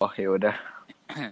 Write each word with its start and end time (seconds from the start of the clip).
Oh 0.00 0.08
ya 0.16 0.32
udah. 0.32 0.56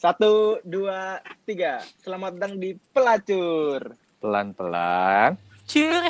Satu, 0.00 0.64
dua, 0.64 1.20
tiga. 1.44 1.84
Selamat 2.00 2.40
datang 2.40 2.56
di 2.56 2.72
Pelacur. 2.88 3.92
Pelan-pelan. 4.16 5.36
Curhat. 5.68 6.08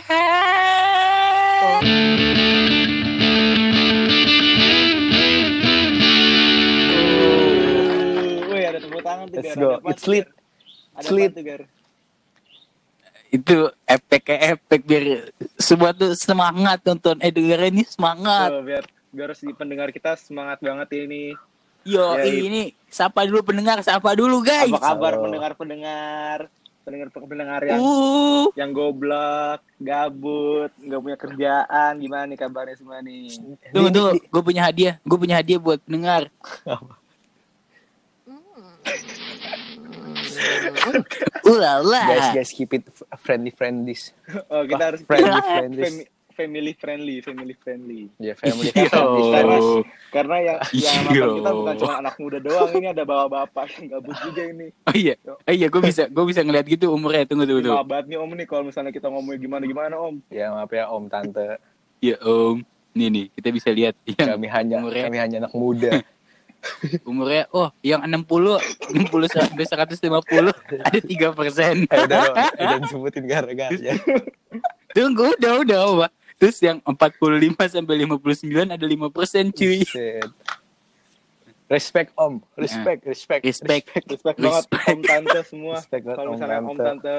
Wih, 8.47 8.63
ada 8.63 8.79
tepuk 8.79 9.03
tangan 9.03 9.27
tuh, 9.27 9.43
Let's 9.43 9.59
go. 9.59 9.83
It's 9.91 10.07
tuh, 10.07 10.11
lit. 10.15 10.31
It's 11.03 11.11
lit. 11.11 11.35
apa 11.35 11.43
tuh, 11.43 11.43
Gar? 11.51 11.67
Itu 13.35 13.75
efek 13.91 14.39
efek 14.39 14.87
biar 14.87 15.35
semua 15.59 15.91
tuh 15.91 16.15
semangat 16.15 16.79
nonton 16.87 17.19
Edgar 17.27 17.67
ini 17.67 17.83
semangat. 17.83 18.55
Tuh, 18.55 18.63
biar 18.63 18.87
biar 19.13 19.33
harus 19.33 19.41
di 19.41 19.55
pendengar 19.57 19.89
kita 19.93 20.17
semangat 20.21 20.61
banget 20.61 20.89
ini. 21.09 21.33
Yo 21.87 22.19
Ya, 22.19 22.27
ini 22.29 22.75
sapa 22.93 23.25
dulu 23.25 23.41
pendengar, 23.41 23.81
sapa 23.81 24.13
dulu 24.13 24.45
guys. 24.45 24.69
Apa 24.69 24.93
kabar 24.93 25.13
Halo. 25.17 25.25
pendengar-pendengar? 25.29 26.39
Pendengar-pendengar 26.85 27.61
yang 27.69 27.81
Uh, 27.85 28.49
yang 28.57 28.73
goblok, 28.73 29.61
gabut, 29.77 30.73
nggak 30.81 31.01
punya 31.05 31.19
kerjaan, 31.21 31.93
gimana 32.01 32.25
nih 32.25 32.39
kabarnya 32.41 32.77
semua 32.81 33.05
nih? 33.05 33.29
tunggu 33.77 33.93
tunggu, 33.93 34.11
gue 34.17 34.43
punya 34.43 34.63
hadiah, 34.65 34.95
gue 35.05 35.19
punya 35.21 35.37
hadiah 35.37 35.61
buat 35.61 35.85
pendengar. 35.85 36.33
Ulala. 41.45 42.03
Guys, 42.09 42.29
guys 42.41 42.51
keep 42.57 42.73
it 42.73 42.85
friendly 43.21 43.53
friendly. 43.53 43.97
Oh, 44.49 44.65
kita 44.65 44.83
harus 44.93 45.01
friendly 45.05 45.41
friendly. 45.45 46.09
Fami- 46.39 46.47
family 46.47 46.73
friendly, 46.79 47.17
family 47.21 47.55
friendly. 47.59 48.03
Ya 48.23 48.39
family 48.39 48.71
Yo. 48.71 48.87
friendly. 48.87 49.23
Karena 49.35 49.57
karena 50.09 50.37
yang 50.39 50.59
yang 50.73 50.97
nonton 51.05 51.35
kita 51.35 51.51
bukan 51.51 51.75
cuma 51.77 51.95
anak 51.99 52.15
muda 52.17 52.39
doang, 52.39 52.71
ini 52.73 52.87
ada 52.89 53.03
bapak-bapak 53.03 53.67
yang 53.77 53.85
gabut 53.91 54.17
juga 54.23 54.43
ini. 54.47 54.67
Oh 54.87 54.95
iya, 54.95 55.15
oh 55.27 55.53
iya, 55.53 55.67
gue 55.67 55.83
bisa, 55.83 56.03
gue 56.07 56.25
bisa 56.25 56.41
ngeliat 56.47 56.65
gitu 56.65 56.95
umurnya. 56.95 57.27
Tunggu 57.27 57.45
tunggu 57.45 57.63
tunggu. 57.67 57.77
Maaf 57.77 57.89
banget 57.91 58.07
nih 58.09 58.19
Om 58.23 58.33
nih 58.39 58.47
kalau 58.47 58.63
misalnya 58.65 58.93
kita 58.95 59.07
ngomongnya 59.11 59.41
gimana 59.43 59.65
gimana 59.67 59.95
Om. 59.99 60.15
Ya 60.31 60.47
maaf 60.55 60.71
ya 60.71 60.85
Om 60.89 61.05
Tante. 61.11 61.59
Ya 61.99 62.15
om, 62.23 62.63
nih 62.95 63.09
nih, 63.11 63.27
kita 63.35 63.49
bisa 63.51 63.69
lihat 63.75 63.99
yang 64.07 64.39
Kami 64.39 64.47
hanya 64.47 64.75
umurnya. 64.79 65.05
kami 65.11 65.19
hanya 65.19 65.37
anak 65.43 65.53
muda. 65.53 65.91
umurnya, 67.11 67.47
oh 67.51 67.71
yang 67.83 68.03
60, 68.03 68.23
60 68.95 69.35
sampai 69.35 69.65
150 69.67 69.99
ada 70.79 70.99
tiga 71.03 71.29
persen. 71.35 71.87
Eh 71.91 71.99
udah 72.07 72.23
udah 72.63 72.79
disebutin 72.83 73.27
gara-gara 73.27 73.75
ya. 73.75 73.99
Tunggu, 74.95 75.35
udah, 75.39 75.53
udah, 75.63 75.81
Pak. 76.07 76.11
Terus 76.39 76.57
yang 76.63 76.79
45 76.81 77.19
sampai 77.67 77.95
59 78.07 78.47
ada 78.71 78.87
5 78.87 79.11
persen, 79.11 79.51
cuy. 79.51 79.83
Shit. 79.83 80.23
Respect 81.69 82.17
Om, 82.17 82.41
respect, 82.57 83.05
respect, 83.05 83.43
Respect. 83.45 83.85
Respect 84.09 84.39
banget 84.41 84.65
Respect. 84.65 84.89
Om 84.89 85.01
Tante 85.05 85.41
semua. 85.45 85.75
Respect 85.77 86.03
banget 86.07 86.17
Kalau 86.17 86.31
misalnya 86.33 86.61
Om 86.65 86.79
Tante. 86.79 87.19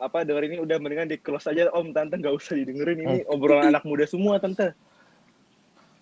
Apa 0.00 0.24
denger 0.24 0.42
ini 0.52 0.56
udah 0.60 0.76
mendingan 0.80 1.08
di 1.08 1.16
close 1.16 1.48
aja 1.48 1.72
Om 1.72 1.96
Tante 1.96 2.20
nggak 2.20 2.34
usah 2.34 2.60
didengerin 2.60 2.98
ini 3.00 3.16
obrolan 3.24 3.72
anak 3.72 3.86
muda 3.88 4.04
semua 4.04 4.36
Tante. 4.36 4.76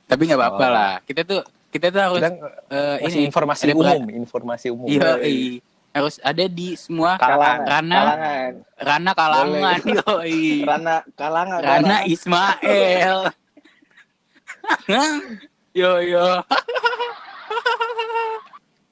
Tapi 0.09 0.23
nggak 0.27 0.41
apa-apa 0.41 0.65
Oh. 0.65 0.71
lah. 0.75 0.93
Kita 1.07 1.23
tuh 1.23 1.41
kita 1.69 1.93
tuh 1.93 2.01
harus 2.03 2.19
Kita 2.19 2.31
eh, 2.73 2.97
masih 3.05 3.21
ini 3.21 3.29
informasi 3.29 3.65
umum, 3.71 4.03
informasi 4.09 4.67
umum. 4.73 4.89
Iya, 4.89 5.11
iya. 5.23 5.61
Harus 5.91 6.21
ada 6.21 6.45
di 6.45 6.75
semua 6.75 7.17
Kalangan, 7.17 7.65
Rana 7.65 7.97
Kalangan. 7.97 8.53
Rana 8.79 9.11
kalangan, 9.13 9.79
yoi. 9.99 10.63
Rana 10.63 10.95
kalangan. 11.13 11.59
Rana 11.59 11.77
Rana. 11.81 11.97
Ismail. 12.05 13.19
yo 15.75 15.91
yo. 16.01 16.27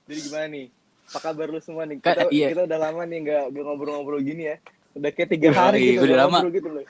Jadi 0.06 0.20
gimana 0.22 0.46
nih? 0.48 0.66
Apa 1.06 1.18
kabar 1.22 1.46
lu 1.48 1.60
semua 1.60 1.82
nih? 1.84 1.98
Ka- 1.98 2.14
Kita, 2.16 2.24
iya. 2.30 2.48
kita 2.50 2.62
udah 2.64 2.78
lama 2.80 3.02
nih 3.04 3.18
nggak 3.22 3.44
nggak 3.48 3.64
ngobrol-ngobrol 3.64 4.20
gini 4.20 4.42
ya. 4.48 4.56
Udah 4.92 5.10
kayak 5.12 5.28
tiga 5.28 5.50
hari 5.52 5.94
gitu 5.94 6.04
udah 6.04 6.16
nggak 6.16 6.30
lama. 6.32 6.38
gitu 6.48 6.68
loh. 6.68 6.84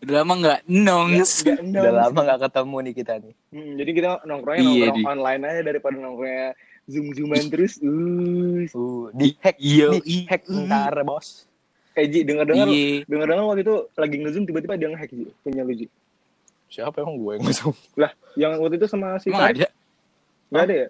Udah 0.00 0.14
lama 0.16 0.32
nggak 0.34 0.60
nongs. 0.66 1.30
Nggak. 1.44 1.80
Udah 1.80 1.92
lama 2.02 2.18
gak 2.26 2.40
ketemu 2.42 2.76
nih 2.80 2.94
kita 2.94 3.14
nih. 3.18 3.34
Hmm, 3.50 3.72
jadi 3.76 3.90
kita 3.92 4.08
nongkrongnya 4.24 4.60
Iya, 4.60 4.68
nongkrong 4.86 4.96
di- 4.96 5.06
online 5.06 5.42
aja 5.42 5.60
daripada 5.62 5.96
nongkrongnya 5.96 6.48
zoom 6.86 7.12
zooman 7.12 7.44
terus. 7.48 7.76
Uh. 7.80 8.64
Uh, 8.70 9.06
di 9.12 9.34
hack, 9.38 9.56
Yo, 9.58 9.98
di 9.98 10.24
hack 10.24 10.46
i- 10.46 10.64
ntar 10.64 10.96
bos. 11.02 11.44
Eh 11.92 12.06
Ji, 12.06 12.22
denger-dengar 12.22 12.70
Iya. 12.70 13.02
denger-dengar 13.04 13.44
waktu 13.44 13.62
itu 13.62 13.76
lagi 13.92 14.16
nge-zoom 14.16 14.44
tiba-tiba 14.46 14.74
dia 14.78 14.88
nge-hack 14.88 15.10
Ji. 15.10 15.26
Punya 15.42 15.62
lu 15.62 15.74
Ji. 15.74 15.86
Siapa 16.70 17.02
emang 17.02 17.18
gue 17.18 17.32
yang 17.34 17.44
masuk? 17.44 17.74
Lah, 17.98 18.14
yang 18.38 18.54
waktu 18.56 18.78
itu 18.78 18.86
sama 18.86 19.18
si 19.18 19.28
Emang 19.28 19.50
ada? 19.50 19.66
Nggak 20.48 20.62
ada 20.64 20.74
ya? 20.74 20.88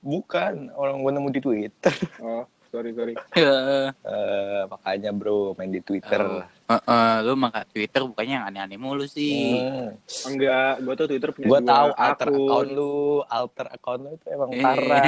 Bukan, 0.00 0.54
orang 0.72 0.96
gue 0.98 1.10
nemu 1.12 1.28
di 1.30 1.40
Twitter. 1.40 1.94
Oh, 2.18 2.48
sorry 2.72 2.90
sorry. 2.90 3.14
Eh, 3.34 3.86
Eh, 4.02 4.62
makanya 4.66 5.10
bro 5.10 5.52
main 5.54 5.68
di 5.68 5.78
Twitter. 5.78 6.16
oh, 6.18 6.40
eh, 6.66 6.80
eh, 6.82 7.16
lu 7.20 7.36
maka 7.36 7.62
Twitter 7.64 8.00
bukannya 8.02 8.34
yang 8.34 8.46
aneh-aneh 8.46 8.74
mulu 8.76 9.04
sih. 9.04 9.60
Hmm. 9.60 9.92
Enggak, 10.26 10.80
gua 10.80 10.94
tuh 10.94 11.06
Twitter 11.06 11.30
punya 11.30 11.46
Gue 11.46 11.58
dua 11.58 11.68
tahu 11.68 11.88
alter 11.94 12.26
akun. 12.26 12.40
account 12.40 12.68
lu, 12.70 12.92
alter 13.22 13.66
account 13.70 14.00
lu 14.00 14.10
itu 14.10 14.26
emang 14.26 14.48
Eh. 14.50 14.62
parah. 14.62 15.04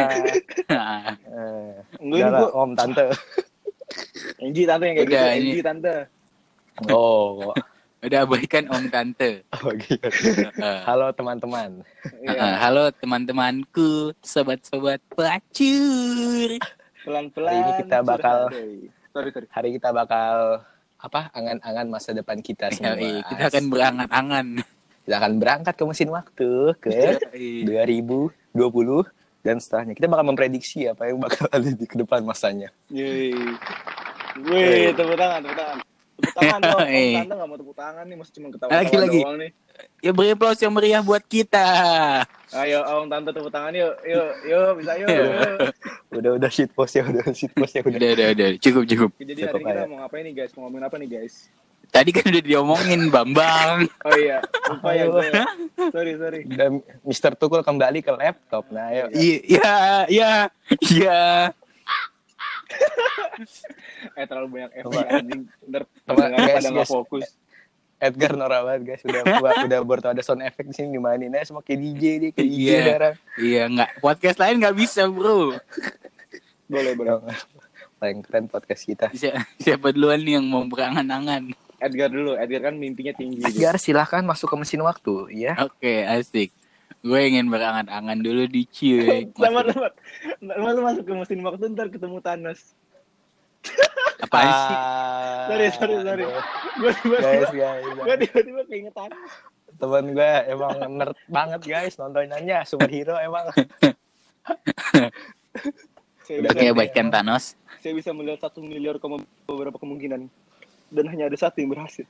Eh, 0.68 1.72
Enggak 2.04 2.28
lah, 2.28 2.40
gua 2.42 2.50
om 2.54 2.70
tante. 2.74 3.04
Enji 4.36 4.62
tante 4.64 4.84
yang 4.84 4.96
kayak 4.98 5.08
Udah, 5.08 5.24
gitu, 5.24 5.38
Enji 5.40 5.60
tante. 5.60 5.94
Oh, 6.90 7.54
udah 8.00 8.20
abaikan 8.20 8.64
om 8.68 8.84
tante. 8.86 9.30
oh 9.54 9.72
gitu. 9.74 10.08
Eh, 10.54 10.80
Halo 10.84 11.08
teman-teman. 11.10 11.80
Iya. 12.20 12.60
halo 12.60 12.92
teman-temanku, 12.92 14.12
sobat-sobat 14.20 15.00
pelacur. 15.08 16.60
Pelan-pelan. 17.04 17.52
Hari 17.52 17.60
ini 17.60 17.72
kita 17.84 17.98
bakal-. 18.00 18.48
Sorry 19.12 19.30
sorry. 19.30 19.46
Hari 19.52 19.68
kita 19.76 19.88
bakal 19.92 20.64
apa? 20.96 21.20
Angan-angan 21.36 21.86
masa 21.92 22.16
depan 22.16 22.40
kita 22.40 22.72
semua. 22.72 22.96
Yoi, 22.96 23.20
kita 23.28 23.52
akan 23.52 23.64
berangan-angan. 23.68 24.46
Kita 25.04 25.14
akan 25.20 25.32
berangkat 25.36 25.74
ke 25.76 25.84
mesin 25.84 26.08
waktu 26.08 26.48
ke 26.80 26.90
Yoi. 27.36 27.68
2020 27.68 29.04
dan 29.44 29.60
setelahnya 29.60 29.92
kita 29.92 30.08
bakal 30.08 30.24
memprediksi 30.32 30.88
apa 30.88 31.12
yang 31.12 31.20
bakal 31.20 31.44
ada 31.52 31.68
di 31.68 31.84
ke 31.84 32.00
depan 32.00 32.24
masanya. 32.24 32.72
Yeay. 32.88 33.36
Wih, 34.48 34.90
tepuk 34.96 35.14
tangan, 35.20 35.44
tepuk 35.44 35.58
tangan. 35.60 35.76
Tepuk 36.16 36.34
tangan 36.40 36.60
dong. 36.64 36.80
Eh. 36.88 37.14
Tante 37.20 37.34
nggak 37.36 37.48
mau 37.52 37.58
tepuk 37.60 37.76
tangan 37.76 38.04
nih, 38.08 38.16
masih 38.16 38.32
cuma 38.40 38.48
ketawa 38.48 38.70
Lagi, 38.72 38.94
lagi. 38.96 39.20
doang 39.20 39.36
nih. 39.36 39.50
Ya 40.04 40.12
beri 40.12 40.36
aplaus 40.36 40.60
yang 40.60 40.70
meriah 40.76 41.00
buat 41.00 41.24
kita. 41.24 41.64
Ayo, 42.54 42.84
Om 42.84 43.08
Tante 43.10 43.34
tepuk 43.34 43.50
tangan 43.50 43.72
yuk. 43.74 43.94
Yuk, 44.06 44.30
yuk, 44.46 44.70
bisa 44.78 44.92
yuk. 45.00 45.08
Iya. 45.10 45.24
yuk. 45.24 45.74
Udah 46.22 46.30
udah 46.38 46.50
shit 46.52 46.70
post 46.70 46.94
ya, 46.94 47.02
udah 47.02 47.26
shit 47.34 47.50
post 47.50 47.74
ya 47.74 47.82
udah. 47.82 47.98
Udah, 47.98 48.10
udah, 48.14 48.26
udah. 48.38 48.48
Cukup, 48.62 48.86
cukup. 48.86 49.10
Jadi 49.18 49.42
Cukup 49.42 49.58
hari 49.58 49.66
ini 49.66 49.74
kita 49.74 49.90
mau 49.90 49.98
ngapain 50.04 50.22
nih 50.22 50.34
guys? 50.38 50.50
Mau 50.54 50.60
ngomongin 50.68 50.86
apa 50.86 50.96
nih 51.02 51.08
guys? 51.10 51.34
Tadi 51.90 52.10
kan 52.14 52.24
udah 52.26 52.42
diomongin, 52.42 53.00
Bambang. 53.10 53.86
Oh 54.06 54.14
iya, 54.14 54.38
lupa 54.70 54.90
ya 54.94 55.04
gue. 55.10 55.26
Sorry, 55.90 56.12
sorry. 56.20 56.40
Dan 56.46 56.82
Mr. 57.02 57.34
Tukul 57.34 57.66
kembali 57.66 57.98
ke 58.02 58.12
laptop. 58.14 58.66
Nah, 58.70 58.94
ayo. 58.94 59.10
Iya, 59.10 60.06
iya, 60.06 60.30
iya. 60.90 61.22
Eh 64.14 64.26
terlalu 64.30 64.46
banyak 64.58 64.70
efek 64.78 64.86
Coba. 64.90 65.00
anjing. 65.10 65.42
Ntar 65.66 65.82
pada 66.06 66.68
nggak 66.70 66.86
fokus. 66.86 67.26
Edgar 68.04 68.32
Nora 68.34 68.60
banget 68.62 68.82
guys 68.84 69.02
udah 69.02 69.22
udah, 69.40 69.52
udah 69.80 69.98
tau 69.98 70.12
ada 70.12 70.20
sound 70.20 70.42
effect 70.42 70.68
di 70.68 70.74
sini 70.74 70.92
dimainin 70.92 71.32
aja 71.32 71.48
sama 71.48 71.60
kayak 71.60 71.80
DJ 71.80 72.02
deh 72.20 72.30
kayak 72.30 72.46
DJ 72.46 72.60
Iya. 72.60 72.78
sekarang. 72.78 73.14
Iya, 73.36 73.62
nggak. 73.70 73.90
Podcast 73.98 74.38
lain 74.38 74.56
nggak 74.60 74.76
bisa, 74.76 75.02
bro. 75.06 75.56
Boleh, 76.64 76.92
boleh. 76.92 77.12
Paling 77.96 78.20
keren 78.20 78.46
podcast 78.46 78.82
kita. 78.84 79.06
Si- 79.12 79.32
Siapa 79.58 79.88
duluan 79.90 80.20
nih 80.20 80.36
yang 80.36 80.44
mau 80.44 80.60
berangan-angan? 80.62 81.56
Edgar 81.76 82.08
dulu. 82.08 82.32
Edgar 82.34 82.68
kan 82.68 82.76
mimpinya 82.76 83.12
tinggi. 83.12 83.40
gitu. 83.40 83.48
Edgar 83.50 83.76
silahkan 83.76 84.20
masuk 84.20 84.48
ke 84.48 84.56
mesin 84.56 84.80
waktu 84.80 85.14
ya. 85.32 85.56
Oke, 85.58 86.04
asik. 86.04 86.52
Gue 87.00 87.20
ingin 87.26 87.48
berangan-angan 87.48 88.16
dulu 88.16 88.48
di 88.48 88.64
cuy. 88.64 89.28
Selamat, 89.30 89.64
selamat. 89.70 89.92
Lu 90.40 90.80
masuk 90.82 91.04
ke 91.04 91.12
mesin 91.14 91.40
waktu 91.40 91.64
ntar 91.72 91.88
ketemu 91.88 92.16
Thanos. 92.20 92.60
Apaan 94.20 94.46
sih? 94.46 94.76
Ah, 94.76 95.44
Sorry, 95.46 95.66
sorry, 95.70 95.94
sorry. 96.00 96.24
Gue 96.74 96.90
Guys, 96.90 96.98
tiba-tiba, 96.98 97.46
guys, 97.52 97.84
gue 97.94 98.14
tiba-tiba 98.22 98.60
keinget 98.66 98.94
Thanos. 98.94 99.32
teman 99.74 100.06
gue 100.08 100.32
emang 100.46 100.70
nerd 100.88 101.18
banget 101.26 101.60
guys 101.62 101.94
nontonannya 101.94 102.62
superhero 102.62 103.18
emang. 103.18 103.50
Udah 106.24 106.50
Oke, 106.50 106.66
baikkan 106.72 107.10
Thanos. 107.10 107.52
saya 107.78 107.92
bisa 107.92 108.10
melihat 108.10 108.40
satu 108.40 108.58
miliar 108.58 108.96
koma 108.96 109.18
beberapa 109.44 109.76
kemungkinan. 109.76 110.24
Dan 110.88 111.04
hanya 111.06 111.26
ada 111.26 111.36
satu 111.36 111.58
yang 111.58 111.74
berhasil. 111.74 112.06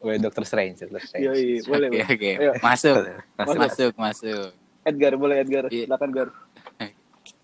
Weh 0.00 0.16
Doctor 0.16 0.44
Strange, 0.44 0.80
Doctor 0.80 1.02
Strange. 1.02 1.24
Yoi, 1.24 1.60
boleh, 1.62 1.88
Oke, 1.88 1.98
boleh. 1.98 2.04
oke. 2.08 2.30
Ayo. 2.36 2.52
Masuk. 2.62 2.94
Masuk. 3.34 3.56
Masuk, 3.58 3.92
masuk. 3.96 4.48
Edgar, 4.84 5.12
boleh 5.14 5.36
Edgar. 5.38 5.64
Iya. 5.68 5.84
Silakan 5.84 6.10
Gar. 6.10 6.28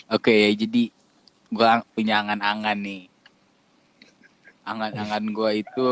Oke, 0.08 0.36
jadi 0.54 0.82
gue 1.48 1.68
punya 1.90 2.22
angan-angan 2.22 2.78
nih. 2.78 3.09
Angan-angan 4.70 5.24
gue 5.34 5.50
itu 5.66 5.90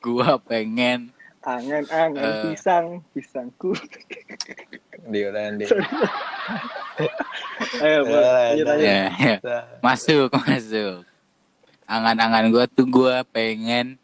gue 0.00 0.30
pengen 0.48 1.12
Angan-angan 1.42 2.22
Eh. 2.22 2.42
pisang, 2.54 2.86
pisangku. 3.10 3.74
Diolan 5.10 5.58
deh. 5.58 5.66
Ayo. 7.82 8.00
Eh. 8.06 8.62
Ya, 8.78 9.10
ya. 9.10 9.36
Masuk, 9.82 10.30
masuk. 10.30 11.02
Angan-angan 11.82 12.46
gue 12.46 12.64
tuh 12.70 12.86
gue 12.86 13.16
pengen 13.34 13.98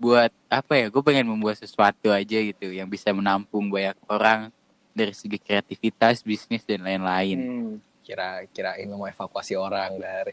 buat 0.00 0.32
apa 0.48 0.80
ya? 0.80 0.86
Gue 0.88 1.04
pengen 1.04 1.28
membuat 1.28 1.60
sesuatu 1.60 2.08
aja 2.08 2.38
gitu 2.40 2.72
yang 2.72 2.88
bisa 2.88 3.12
menampung 3.12 3.68
banyak 3.68 4.00
orang 4.08 4.48
dari 4.96 5.12
segi 5.12 5.36
kreativitas, 5.36 6.24
bisnis 6.24 6.64
dan 6.64 6.80
lain-lain. 6.80 7.38
Hmm. 7.38 7.74
kira 8.00 8.42
kirain 8.50 8.88
mau 8.90 9.06
evakuasi 9.06 9.54
orang 9.54 9.94
dari. 10.00 10.32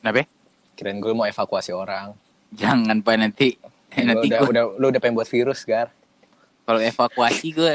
Kenapa? 0.00 0.24
Ya? 0.72 0.74
Kirain 0.74 0.98
gue 0.98 1.12
mau 1.12 1.24
evakuasi 1.24 1.70
orang. 1.70 2.16
Jangan 2.50 2.98
pak 2.98 3.14
nanti 3.18 3.48
Lu 3.92 4.04
nanti 4.06 4.26
udah, 4.26 4.38
gue 4.38 4.48
udah 4.50 4.64
lu 4.74 4.86
udah 4.88 4.98
pengen 4.98 5.14
buat 5.14 5.26
virus, 5.26 5.62
Gar. 5.62 5.92
kalau 6.62 6.80
evakuasi 6.80 7.46
gue 7.50 7.74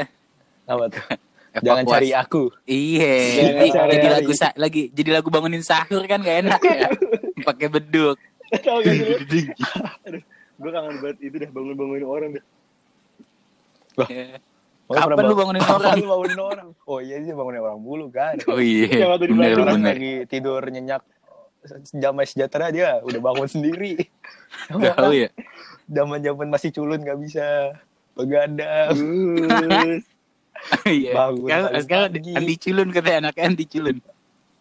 Apa 0.64 0.86
tuh? 0.88 1.06
Jangan 1.58 1.86
cari 1.88 2.10
aku. 2.12 2.50
Iya, 2.64 3.18
jadi, 3.36 3.68
cari 3.68 3.92
jadi 3.92 4.08
lagi. 4.08 4.18
lagu 4.20 4.32
sa 4.32 4.48
lagi 4.56 4.84
jadi 4.92 5.10
lagu 5.12 5.28
bangunin 5.28 5.62
sahur 5.62 6.02
kan 6.04 6.20
gak 6.20 6.38
enak 6.44 6.62
ya. 6.64 6.90
Pakai 7.44 7.68
beduk. 7.68 8.18
Tahu 8.52 8.78
gak 8.80 8.94
sih 8.94 9.04
lu? 9.04 9.18
Aduh, 10.04 10.22
gue 10.56 10.72
kangen 10.72 10.96
banget 11.00 11.18
itu 11.20 11.36
dah 11.36 11.50
bangun-bangunin 11.50 12.06
orang 12.06 12.30
dah. 12.32 12.46
Ya. 14.08 14.38
Oh, 14.88 14.96
Kapan 14.96 15.10
pernah 15.10 15.20
lu 15.20 15.28
bang- 15.28 15.40
bangunin 15.44 15.62
Kapan 15.62 15.76
orang? 15.82 15.96
lu 15.98 16.08
bangunin 16.08 16.40
orang? 16.40 16.68
Oh 16.86 17.00
iya 17.00 17.16
sih 17.20 17.34
bangunin 17.34 17.60
orang 17.60 17.80
mulu 17.80 18.06
kan. 18.08 18.36
Oh 18.48 18.58
iya, 18.58 18.88
Yang 18.88 19.10
waktu 19.12 19.26
di 19.26 19.34
bener 19.34 19.58
bener. 19.60 19.94
lagi 19.94 20.14
tidur 20.26 20.62
nyenyak 20.64 21.02
zaman 21.94 22.26
sejahtera 22.26 22.72
dia 22.72 23.00
udah 23.04 23.20
bangun 23.20 23.48
sendiri. 23.50 24.08
Tahu 24.72 25.14
ya. 25.14 25.30
Zaman 25.88 26.20
zaman 26.20 26.48
masih 26.52 26.70
culun 26.76 27.00
nggak 27.02 27.20
bisa 27.22 27.76
begadang. 28.18 28.96
Iya. 30.90 31.14
Bangun 31.14 31.48
Sekarang, 31.86 32.10
anti 32.18 32.56
culun 32.58 32.90
katanya 32.90 33.30
anaknya 33.30 33.44
anti 33.46 33.66
culun. 33.70 33.98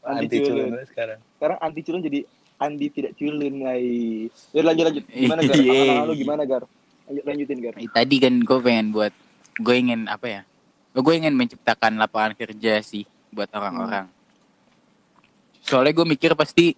Anti 0.04 0.36
culun 0.44 0.70
sekarang. 0.84 1.18
sekarang 1.40 1.58
anti 1.64 1.80
culun 1.80 2.00
jadi 2.04 2.20
Andi 2.56 2.88
tidak 2.88 3.12
culun 3.20 3.60
lagi. 3.60 4.32
Ya 4.56 4.60
lanjut 4.64 4.84
lanjut. 4.88 5.04
Gimana 5.12 5.40
Gar? 5.44 5.56
Iya. 5.60 6.08
Lu 6.08 6.12
gimana 6.16 6.42
Gar? 6.48 6.64
Lanjut, 7.04 7.24
lanjutin 7.28 7.58
Gar. 7.60 7.74
Tadi 7.76 8.16
kan 8.16 8.34
gue 8.40 8.58
pengen 8.64 8.86
buat 8.96 9.12
gue 9.60 9.74
ingin 9.76 10.08
apa 10.08 10.26
ya? 10.26 10.40
Gue 10.96 11.14
ingin 11.20 11.36
menciptakan 11.36 12.00
lapangan 12.00 12.32
kerja 12.32 12.80
sih 12.80 13.04
buat 13.28 13.52
orang-orang. 13.52 14.08
Soalnya 15.60 15.92
gue 15.92 16.06
mikir 16.08 16.32
pasti 16.32 16.72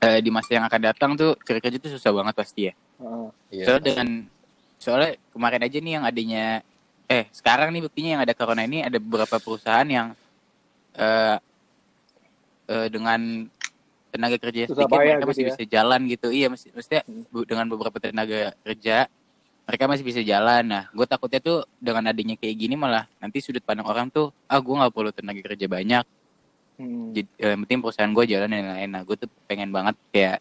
eh, 0.00 0.20
di 0.20 0.30
masa 0.32 0.50
yang 0.56 0.64
akan 0.66 0.80
datang 0.80 1.10
tuh 1.14 1.36
cari 1.40 1.60
kerja 1.60 1.78
tuh 1.78 1.92
susah 1.96 2.10
banget 2.12 2.34
pasti 2.34 2.60
ya. 2.68 2.74
Heeh. 3.00 3.28
Iya. 3.52 3.64
Soalnya 3.66 3.84
dengan 3.84 4.08
soalnya 4.78 5.10
kemarin 5.32 5.62
aja 5.64 5.78
nih 5.80 5.92
yang 5.96 6.04
adanya 6.04 6.44
eh 7.04 7.24
sekarang 7.30 7.68
nih 7.72 7.82
buktinya 7.84 8.10
yang 8.18 8.22
ada 8.24 8.32
corona 8.32 8.64
ini 8.64 8.80
ada 8.80 8.96
beberapa 8.96 9.36
perusahaan 9.38 9.86
yang 9.86 10.12
eh 10.94 11.36
eh, 12.68 12.88
dengan 12.88 13.20
tenaga 14.14 14.38
kerja 14.38 14.70
Susah 14.70 14.86
sedikit 14.86 14.94
mereka 14.94 15.14
gitu 15.18 15.26
masih 15.26 15.42
ya. 15.42 15.48
bisa 15.50 15.62
jalan 15.66 16.00
gitu. 16.06 16.28
Iya, 16.30 16.46
masih 16.46 16.68
maksudnya 16.70 17.02
Hmm. 17.04 17.44
dengan 17.44 17.66
beberapa 17.66 17.98
tenaga 17.98 18.54
kerja 18.62 18.96
mereka 19.64 19.84
masih 19.88 20.04
bisa 20.04 20.20
jalan. 20.20 20.62
Nah, 20.68 20.84
gue 20.92 21.06
takutnya 21.08 21.40
tuh 21.40 21.64
dengan 21.80 22.12
adanya 22.12 22.36
kayak 22.36 22.56
gini 22.56 22.76
malah 22.76 23.08
nanti 23.18 23.40
sudut 23.40 23.64
pandang 23.64 23.88
orang 23.88 24.12
tuh 24.12 24.28
ah 24.46 24.60
gue 24.60 24.74
nggak 24.76 24.92
perlu 24.92 25.10
tenaga 25.10 25.40
kerja 25.42 25.66
banyak. 25.66 26.04
Hmm. 26.74 27.10
Jadi 27.10 27.28
eh, 27.36 27.50
yang 27.50 27.60
penting 27.62 27.78
perusahaan 27.80 28.10
gue 28.10 28.24
jalan 28.26 28.48
dan 28.48 28.60
lain-lain. 28.64 28.90
Nah, 28.90 29.02
gue 29.02 29.16
tuh 29.16 29.28
pengen 29.46 29.70
banget 29.70 29.94
kayak 30.10 30.38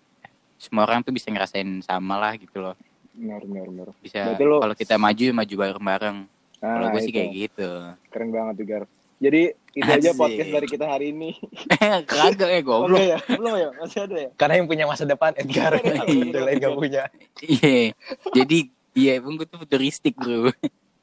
semua 0.57 0.83
orang 0.83 1.01
tuh 1.01 1.11
bisa 1.11 1.27
ngerasain 1.27 1.67
sama 1.79 2.17
lah 2.17 2.33
gitu 2.33 2.57
loh. 2.57 2.73
Benar 3.13 3.41
benar 3.43 3.65
benar. 3.67 3.87
Bisa 3.99 4.19
Berarti 4.25 4.43
lo- 4.43 4.61
kalau 4.61 4.75
kita 4.75 4.95
maju 4.97 5.21
ya 5.21 5.33
maju 5.33 5.53
bareng-bareng. 5.55 6.17
Kalau 6.57 6.79
Nah, 6.79 6.91
gue 6.91 7.01
sih 7.01 7.11
kayak 7.11 7.29
gitu. 7.31 7.69
Keren 8.09 8.29
banget 8.31 8.53
tuh 8.55 8.65
Gar. 8.65 8.83
Jadi 9.19 9.41
itu 9.71 9.87
aja 9.87 10.09
Asik. 10.11 10.19
podcast 10.19 10.49
dari 10.51 10.67
kita 10.67 10.85
hari 10.85 11.05
ini. 11.11 11.31
Kagak 12.09 12.49
ya 12.49 12.59
goblok. 12.59 12.91
enggak 12.91 13.05
ya? 13.05 13.19
Belum 13.35 13.53
ya? 13.53 13.69
Masih 13.77 13.99
ada 14.03 14.15
ya? 14.17 14.29
Karena 14.35 14.53
yang 14.57 14.67
punya 14.67 14.83
masa 14.83 15.03
depan 15.05 15.31
Edgar, 15.35 15.71
yang 15.85 16.43
lain 16.43 16.57
gak 16.57 16.75
punya. 16.75 17.03
Iya. 17.39 17.95
Jadi 18.33 18.57
iya 18.93 19.11
emang 19.17 19.37
gue 19.37 19.45
tuh 19.45 19.59
futuristik 19.59 20.17
bro. 20.17 20.51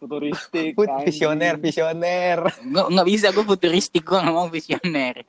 Futuristik. 0.00 0.72
Put 0.72 0.88
visioner, 1.04 1.60
visioner. 1.60 2.38
Nggak 2.64 2.86
nggak 2.88 3.06
bisa 3.06 3.26
gue 3.36 3.44
futuristik 3.44 4.02
gue 4.02 4.16
nggak 4.16 4.34
mau 4.34 4.48
visioner. 4.48 5.28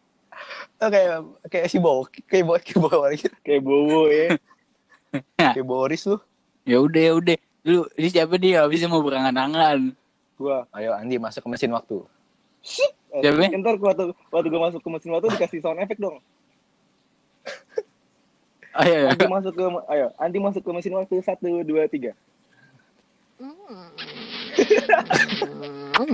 Oh, 0.81 0.89
kayak 0.89 1.21
kayak 1.51 1.67
si 1.69 1.77
Bowo, 1.77 2.07
kayak 2.25 2.47
Bowo, 2.47 2.57
kayak 2.57 2.79
Bowo, 2.79 3.05
Kayak 3.45 3.61
Bowo 3.61 4.01
ya. 4.07 4.27
kayak 5.53 5.67
Boris 5.67 6.07
lu. 6.07 6.17
Ya 6.63 6.79
udah 6.79 7.01
ya 7.03 7.13
udah. 7.13 7.37
Lu 7.67 7.85
ini 7.99 8.07
siapa 8.09 8.39
nih 8.39 8.63
bisa 8.71 8.87
mau 8.87 9.03
berangan-angan. 9.03 9.93
Gua. 10.39 10.65
Ayo 10.73 10.95
Andi 10.97 11.21
masuk 11.21 11.45
ke 11.45 11.49
mesin 11.51 11.69
waktu. 11.75 12.01
Eh, 13.11 13.21
Siapa? 13.21 13.43
Ntar 13.59 13.75
waktu, 13.75 14.15
waktu 14.31 14.47
gue 14.47 14.61
masuk 14.61 14.79
ke 14.79 14.89
mesin 14.89 15.11
waktu 15.11 15.27
dikasih 15.35 15.59
sound 15.59 15.83
effect 15.83 15.99
dong. 15.99 16.17
Ayo, 18.71 19.11
Anti 19.11 19.27
masuk 19.27 19.51
ke 19.51 19.63
ayo, 19.91 20.15
anti 20.15 20.39
masuk 20.39 20.63
ke 20.63 20.71
mesin 20.71 20.95
waktu 20.95 21.19
satu 21.19 21.59
dua 21.67 21.91
tiga. 21.91 22.15
Dah, 23.35 23.91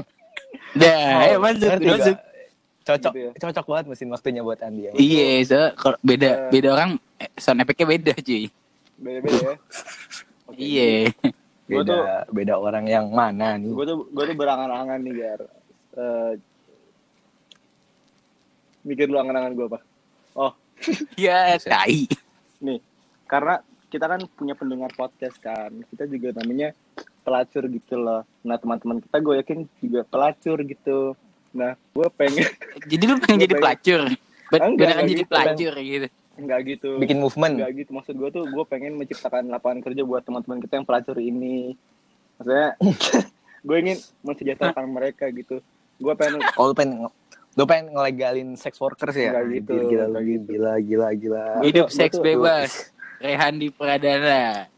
ayo 1.24 1.38
masuk, 1.40 1.68
Ngerti 1.68 1.84
nggak? 1.84 1.98
masuk. 2.00 2.18
Cocok, 2.84 3.12
Gitu 3.12 3.20
ya. 3.20 3.32
cocok 3.36 3.66
banget 3.68 3.86
mesin 3.92 4.08
waktunya 4.08 4.42
buat 4.42 4.60
Andi. 4.64 4.88
ya. 4.88 4.92
Iya, 4.96 5.28
so, 5.44 5.60
kalau 5.76 5.98
beda 6.00 6.30
Eh. 6.48 6.50
beda 6.50 6.70
orang 6.72 6.90
eh, 7.18 7.28
sound 7.36 7.60
effect-nya 7.60 7.88
beda 7.90 8.14
cuy. 8.16 8.44
Beda 8.96 9.20
beda 9.20 9.38
ya. 9.38 9.56
Oke. 10.48 10.56
Iya. 10.58 11.12
Gua 11.68 11.84
Beda, 11.84 11.96
beda 12.32 12.54
orang 12.56 12.88
yang 12.88 13.12
mana 13.12 13.60
nih? 13.60 13.68
Gue 13.68 13.84
tuh 13.84 14.08
gue 14.08 14.24
tuh 14.24 14.36
berangan-angan 14.36 15.04
nih 15.04 15.14
gar. 15.14 15.42
Eh, 15.94 16.32
mikir 18.82 19.12
lu 19.12 19.20
angan-angan 19.20 19.52
gue 19.52 19.68
apa? 19.68 19.80
Oh 20.34 20.56
Ya, 21.20 21.60
tai. 21.60 22.08
nih 22.58 22.80
karena 23.28 23.60
kita 23.88 24.08
kan 24.08 24.24
punya 24.32 24.56
pendengar 24.56 24.88
podcast 24.94 25.36
kan. 25.38 25.76
Kita 25.86 26.08
juga 26.08 26.32
namanya 26.40 26.72
pelacur 27.28 27.64
gitu 27.68 27.96
loh. 27.96 28.24
Nah 28.42 28.56
teman-teman 28.56 29.04
kita 29.04 29.18
gue 29.20 29.34
yakin 29.38 29.60
juga 29.78 30.02
pelacur 30.04 30.58
gitu. 30.64 30.98
Nah 31.52 31.76
gue 31.76 32.08
pengen 32.16 32.48
Jadi 32.88 33.04
lu 33.04 33.20
pengen 33.20 33.40
jadi 33.44 33.52
pengen- 33.52 33.60
pelacur. 33.60 34.02
Enggak, 34.48 34.48
Beneran 34.48 34.72
enggak 34.96 35.04
jadi 35.06 35.20
gitu, 35.20 35.30
pelacur 35.30 35.74
gitu. 35.78 36.08
nggak 36.38 36.60
gitu. 36.66 36.90
Bikin 36.96 37.18
movement. 37.20 37.54
Enggak 37.60 37.72
gitu 37.76 37.92
maksud 37.92 38.16
gue 38.16 38.30
tuh 38.32 38.44
gue 38.46 38.64
pengen 38.64 38.96
menciptakan 38.96 39.44
lapangan 39.48 39.80
kerja 39.84 40.02
buat 40.02 40.24
teman-teman 40.24 40.64
kita 40.64 40.74
yang 40.76 40.88
pelacur 40.88 41.18
ini 41.18 41.76
maksudnya 42.38 42.68
gue 43.68 43.78
ingin 43.78 43.98
mensejahterakan 44.22 44.86
mereka 44.88 45.28
gitu 45.30 45.60
gue 45.98 46.14
pengen 46.14 46.40
Oh, 46.56 46.70
lu 46.70 46.74
pengen 46.74 47.10
lu 47.58 47.66
pengen 47.66 47.90
ngelegalin 47.90 48.54
sex 48.54 48.78
workers 48.78 49.18
ya? 49.18 49.34
Nggak 49.34 49.46
gitu, 49.52 49.74
Anjir, 49.74 49.90
Gila, 49.90 50.22
gitu. 50.22 50.46
gila, 50.48 50.74
gila, 50.78 51.08
gila. 51.12 51.46
Hidup 51.60 51.88
Gua 51.88 51.98
seks 51.98 52.16
bebas. 52.22 52.70
Rehan 53.18 53.58
di 53.58 53.68
Pradana. 53.68 54.70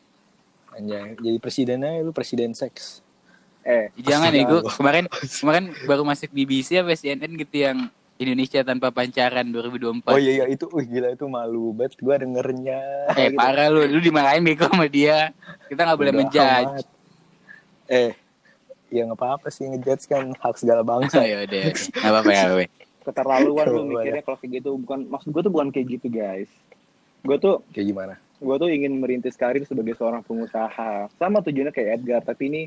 Anjay, 0.80 1.20
jadi 1.20 1.38
presiden 1.44 1.84
aja 1.84 2.00
lu 2.00 2.16
presiden 2.16 2.56
seks. 2.56 3.04
eh 3.68 3.92
Jangan 4.00 4.32
ya, 4.32 4.48
gue 4.48 4.64
kemarin 4.72 5.06
kemarin 5.12 5.66
baru 5.84 6.08
masuk 6.08 6.32
BBC 6.32 6.80
apa 6.80 6.96
CNN 6.96 7.36
gitu 7.36 7.56
yang 7.60 7.92
Indonesia 8.16 8.64
tanpa 8.64 8.88
pancaran 8.92 9.44
2024. 9.44 10.08
Oh 10.08 10.20
iya, 10.20 10.32
iya 10.40 10.46
itu, 10.48 10.68
wih 10.72 10.88
gila 10.88 11.12
itu 11.12 11.28
malu 11.28 11.76
banget 11.76 12.00
gua 12.00 12.16
dengernya. 12.16 12.80
Eh 13.16 13.32
parah 13.36 13.68
lu, 13.68 13.84
lu 13.88 14.00
dimarahin 14.00 14.44
bego 14.44 14.68
sama 14.72 14.88
dia. 14.88 15.36
Kita 15.68 15.84
nggak 15.84 16.00
boleh 16.00 16.14
menjudge. 16.16 16.68
amat. 16.68 16.88
Eh, 17.92 18.12
ya 18.92 19.04
nggak 19.08 19.20
apa-apa 19.20 19.48
sih 19.52 19.68
ngejudge 19.68 20.08
kan 20.08 20.32
hak 20.36 20.56
segala 20.56 20.84
bangsa. 20.84 21.24
ya 21.32 21.44
udah, 21.44 21.64
nggak 21.76 22.12
apa-apa 22.12 22.32
ya, 22.32 22.44
we. 22.56 22.66
keterlaluan 23.10 23.66
lu 23.72 23.82
mikirnya 23.90 24.22
kalau 24.22 24.38
kayak 24.38 24.62
gitu 24.62 24.70
bukan 24.78 25.00
maksud 25.10 25.30
gue 25.34 25.42
tuh 25.42 25.54
bukan 25.54 25.68
kayak 25.74 25.88
gitu 25.98 26.08
guys 26.14 26.52
gue 27.26 27.38
tuh 27.42 27.64
Kayak 27.74 27.88
gimana? 27.92 28.14
Gue 28.40 28.56
tuh 28.56 28.70
ingin 28.72 28.96
merintis 28.98 29.36
karir 29.36 29.68
sebagai 29.68 29.94
seorang 30.00 30.24
pengusaha 30.24 31.12
sama 31.20 31.44
tujuannya 31.44 31.76
kayak 31.76 31.90
Edgar 32.00 32.22
tapi 32.24 32.48
ini 32.48 32.62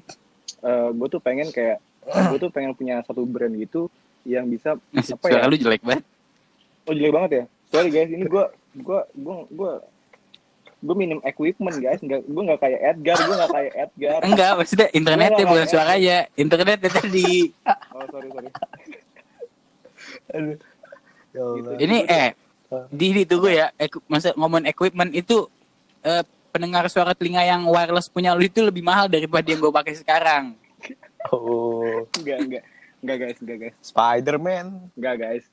gue 0.93 1.09
tuh 1.09 1.19
pengen 1.19 1.49
kayak 1.49 1.81
gue 2.05 2.39
tuh 2.39 2.51
pengen 2.53 2.77
punya 2.77 3.01
satu 3.03 3.25
brand 3.25 3.57
gitu 3.57 3.89
yang 4.23 4.47
bisa 4.47 4.77
apa 4.95 5.27
ya 5.33 5.49
lu 5.51 5.57
jelek 5.59 5.83
banget. 5.83 6.05
oh 6.87 6.95
jelek 6.95 7.13
banget 7.15 7.31
ya 7.33 7.45
sorry 7.73 7.89
guys 7.91 8.11
ini 8.13 8.25
gue 8.29 8.45
gue 8.79 9.01
gue 9.17 9.37
gue 9.51 9.73
gue 10.83 10.95
minim 10.99 11.23
equipment 11.23 11.79
guys 11.79 12.03
nggak 12.03 12.27
gue 12.27 12.43
nggak 12.43 12.61
kayak 12.61 12.81
Edgar 12.83 13.17
gue 13.23 13.37
nggak 13.39 13.53
kayak 13.55 13.73
Edgar 13.87 14.19
Enggak, 14.27 14.53
maksudnya 14.59 14.89
internetnya 14.91 15.45
bukan 15.47 15.67
suaranya. 15.71 16.19
Internetnya 16.35 16.91
tadi. 16.91 17.55
oh 17.95 18.05
sorry 18.11 18.29
sorry 18.35 18.51
Aduh. 20.35 20.57
Ya 21.33 21.43
Allah. 21.43 21.73
Ini 21.79 21.99
eh 22.11 22.29
di 22.91 23.07
di 23.15 23.23
tunggu 23.25 23.49
ya. 23.49 23.71
Eku- 23.79 24.03
Masa 24.11 24.35
ngomong 24.35 24.67
equipment 24.67 25.15
itu 25.15 25.47
eh, 26.03 26.23
pendengar 26.51 26.85
suara 26.87 27.13
telinga 27.13 27.41
yang 27.41 27.65
wireless 27.65 28.07
punya 28.07 28.35
lu 28.35 28.43
itu 28.43 28.61
lebih 28.61 28.83
mahal 28.83 29.07
daripada 29.07 29.47
yang 29.47 29.59
gue 29.59 29.73
pakai 29.73 29.95
sekarang. 29.97 30.45
Oh, 31.31 32.03
enggak 32.19 32.39
enggak 32.43 32.63
enggak 32.99 33.17
guys 33.19 33.39
enggak 33.39 33.59
guys 33.59 33.75
Spider-Man, 33.81 34.67
enggak 34.93 35.17
guys 35.17 35.45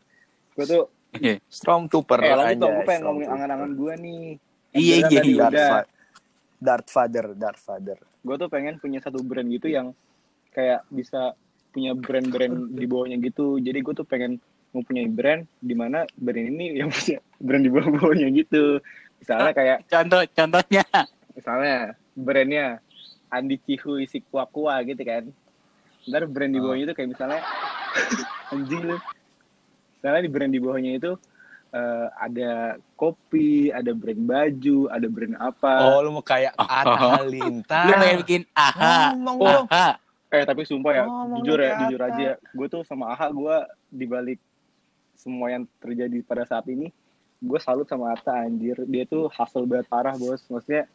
gue 0.54 0.66
tuh 0.66 0.84
Iya. 1.10 1.42
Stormtrooper 1.46 2.22
eh 2.22 2.30
anjay, 2.30 2.54
gue 2.54 2.86
pengen 2.86 3.02
ngomongin 3.02 3.30
angan-angan 3.32 3.72
gue 3.74 3.94
nih 3.98 4.22
Iya, 4.70 4.96
iya, 5.10 5.22
iya. 5.24 5.38
Darth, 5.42 5.50
udah. 5.50 5.70
Fa- 5.72 5.90
Darth 6.60 6.90
Vader, 6.92 7.26
Darth 7.34 7.64
Vader. 7.64 7.98
gue 8.20 8.36
tuh 8.36 8.50
pengen 8.52 8.76
punya 8.78 9.00
satu 9.00 9.24
brand 9.24 9.48
gitu 9.48 9.66
yang 9.66 9.96
kayak 10.52 10.86
bisa 10.90 11.34
punya 11.70 11.94
brand-brand 11.94 12.74
di 12.74 12.86
bawahnya 12.86 13.18
gitu 13.24 13.58
jadi 13.58 13.80
gue 13.80 13.94
tuh 13.96 14.04
pengen 14.04 14.38
mempunyai 14.70 15.08
brand 15.08 15.48
di 15.58 15.74
mana 15.74 16.06
brand 16.14 16.46
ini 16.46 16.78
yang 16.78 16.90
punya 16.92 17.18
brand 17.40 17.64
di 17.64 17.72
bawah-bawahnya 17.72 18.28
gitu 18.36 18.78
misalnya 19.20 19.52
kayak 19.52 19.78
Contoh 19.86 20.22
contohnya. 20.30 20.84
misalnya 21.32 21.78
brandnya 22.14 22.66
Andi 23.30 23.56
Cihu 23.60 23.98
isi 23.98 24.20
kuah 24.24 24.46
kuah 24.46 24.82
gitu 24.82 25.00
kan 25.02 25.30
ntar 26.06 26.26
brand 26.26 26.50
di 26.50 26.58
Oh. 26.58 26.64
bawahnya 26.66 26.86
itu 26.86 26.94
kayak 26.94 27.10
misalnya 27.10 27.40
anjing 28.50 28.82
lu 28.84 28.98
misalnya 29.94 30.22
di 30.22 30.30
brand 30.30 30.50
di 30.50 30.58
bawahnya 30.58 30.92
itu 30.96 31.12
eh, 31.70 32.08
ada 32.18 32.52
kopi 32.96 33.70
ada 33.70 33.92
brand 33.92 34.22
baju 34.22 34.80
ada 34.90 35.06
brand 35.06 35.36
apa 35.38 35.74
Oh, 35.86 36.02
lu 36.02 36.10
mau 36.12 36.24
kayak 36.24 36.56
Oh. 36.56 36.66
Atta 36.66 37.08
Halilintar. 37.16 37.84
Lu 37.84 37.94
pengen 37.94 38.18
bikin 38.20 38.42
aha. 38.52 39.14
Ngomong 39.14 39.38
Oh. 39.40 39.64
Aha. 39.70 40.00
eh 40.30 40.44
tapi 40.44 40.62
sumpah 40.64 40.94
ya 40.94 41.06
Oh, 41.06 41.26
jujur 41.38 41.58
ya 41.58 41.78
jujur 41.80 41.98
aja 42.00 42.30
gue 42.38 42.68
tuh 42.68 42.82
sama 42.84 43.12
Aha 43.12 43.30
gue 43.30 43.56
dibalik 43.90 44.38
semua 45.12 45.50
yang 45.50 45.66
terjadi 45.78 46.22
pada 46.22 46.42
saat 46.44 46.64
ini 46.66 46.90
gue 47.40 47.60
salut 47.64 47.88
sama 47.88 48.12
Atta 48.14 48.36
anjir. 48.36 48.76
Dia 48.86 49.04
tuh 49.08 49.32
hustle 49.32 49.66
banget 49.66 49.88
parah 49.88 50.16
bos. 50.16 50.44
Maksudnya 50.52 50.86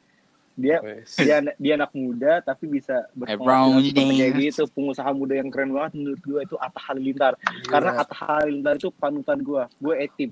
dia 0.55 0.79
dia 1.19 1.37
dia 1.59 1.73
anak 1.75 1.91
muda 1.99 2.39
tapi 2.39 2.71
bisa 2.71 3.11
seperti 3.11 3.91
kayak 3.91 4.35
gitu. 4.39 4.63
Pengusaha 4.71 5.11
muda 5.11 5.35
yang 5.35 5.51
keren 5.51 5.75
banget 5.75 5.93
menurut 5.99 6.21
gue 6.23 6.41
itu 6.45 6.57
Atta 6.61 6.81
Halilintar. 6.91 7.33
Karena 7.67 7.91
Atta 7.99 8.15
Halilintar 8.15 8.75
itu 8.79 8.93
panutan 8.95 9.41
gue. 9.41 9.63
Gue 9.81 9.95
etim 10.05 10.31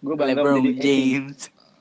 gue 0.00 0.14
bangga 0.16 0.40
LeBron 0.40 0.54
menjadi 0.56 0.72
etim 0.72 0.84
James. 0.86 1.40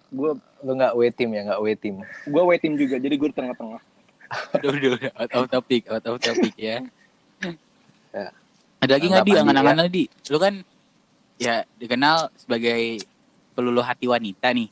gue 0.10 0.32
lu 0.66 0.72
nggak 0.76 0.94
W 0.98 1.02
team 1.14 1.30
ya? 1.32 1.42
Nggak 1.48 1.60
W 1.62 1.68
team. 1.78 1.96
gue 2.28 2.44
wetim 2.44 2.74
juga 2.76 2.96
jadi 3.00 3.16
gue 3.16 3.30
di 3.32 3.38
tengah-tengah. 3.38 3.82
Udah, 4.60 4.70
udah, 4.70 4.90
udah. 4.98 5.12
Out 5.18 5.32
of 5.34 5.46
topic, 5.50 5.82
out 5.90 6.06
of 6.06 6.18
topic 6.22 6.54
ya. 6.58 6.86
Ya. 8.14 8.30
Ada 8.82 8.92
lagi 8.98 9.08
nggak 9.10 9.24
Mantap, 9.26 9.38
di 9.38 9.42
angan-angan 9.42 9.78
tadi? 9.86 10.04
Lu 10.34 10.38
kan 10.42 10.54
ya 11.40 11.64
dikenal 11.80 12.18
sebagai 12.36 13.00
peluluh 13.60 13.84
hati 13.84 14.08
wanita 14.08 14.56
nih. 14.56 14.72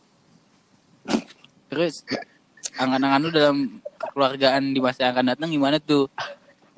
Terus 1.68 2.08
angan-angan 2.80 3.20
lu 3.20 3.30
dalam 3.30 3.58
kekeluargaan 4.00 4.72
di 4.72 4.80
masa 4.80 5.04
yang 5.04 5.12
akan 5.12 5.26
datang 5.36 5.52
gimana 5.52 5.76
tuh? 5.78 6.08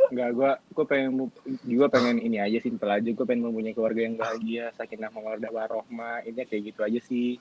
Enggak, 0.10 0.30
gue 0.34 0.52
gue 0.74 0.86
pengen 0.90 1.10
gue 1.46 1.88
pengen 1.88 2.18
ini 2.18 2.42
aja 2.42 2.58
simpel 2.58 2.90
aja 2.90 3.06
gue 3.06 3.22
pengen 3.22 3.46
mempunyai 3.46 3.78
keluarga 3.78 4.02
yang 4.02 4.18
bahagia 4.18 4.74
sakinah 4.74 5.14
mawaddah 5.14 5.54
warohmah 5.54 6.26
ini 6.26 6.42
kayak 6.50 6.74
gitu 6.74 6.82
aja 6.82 6.98
sih 7.06 7.38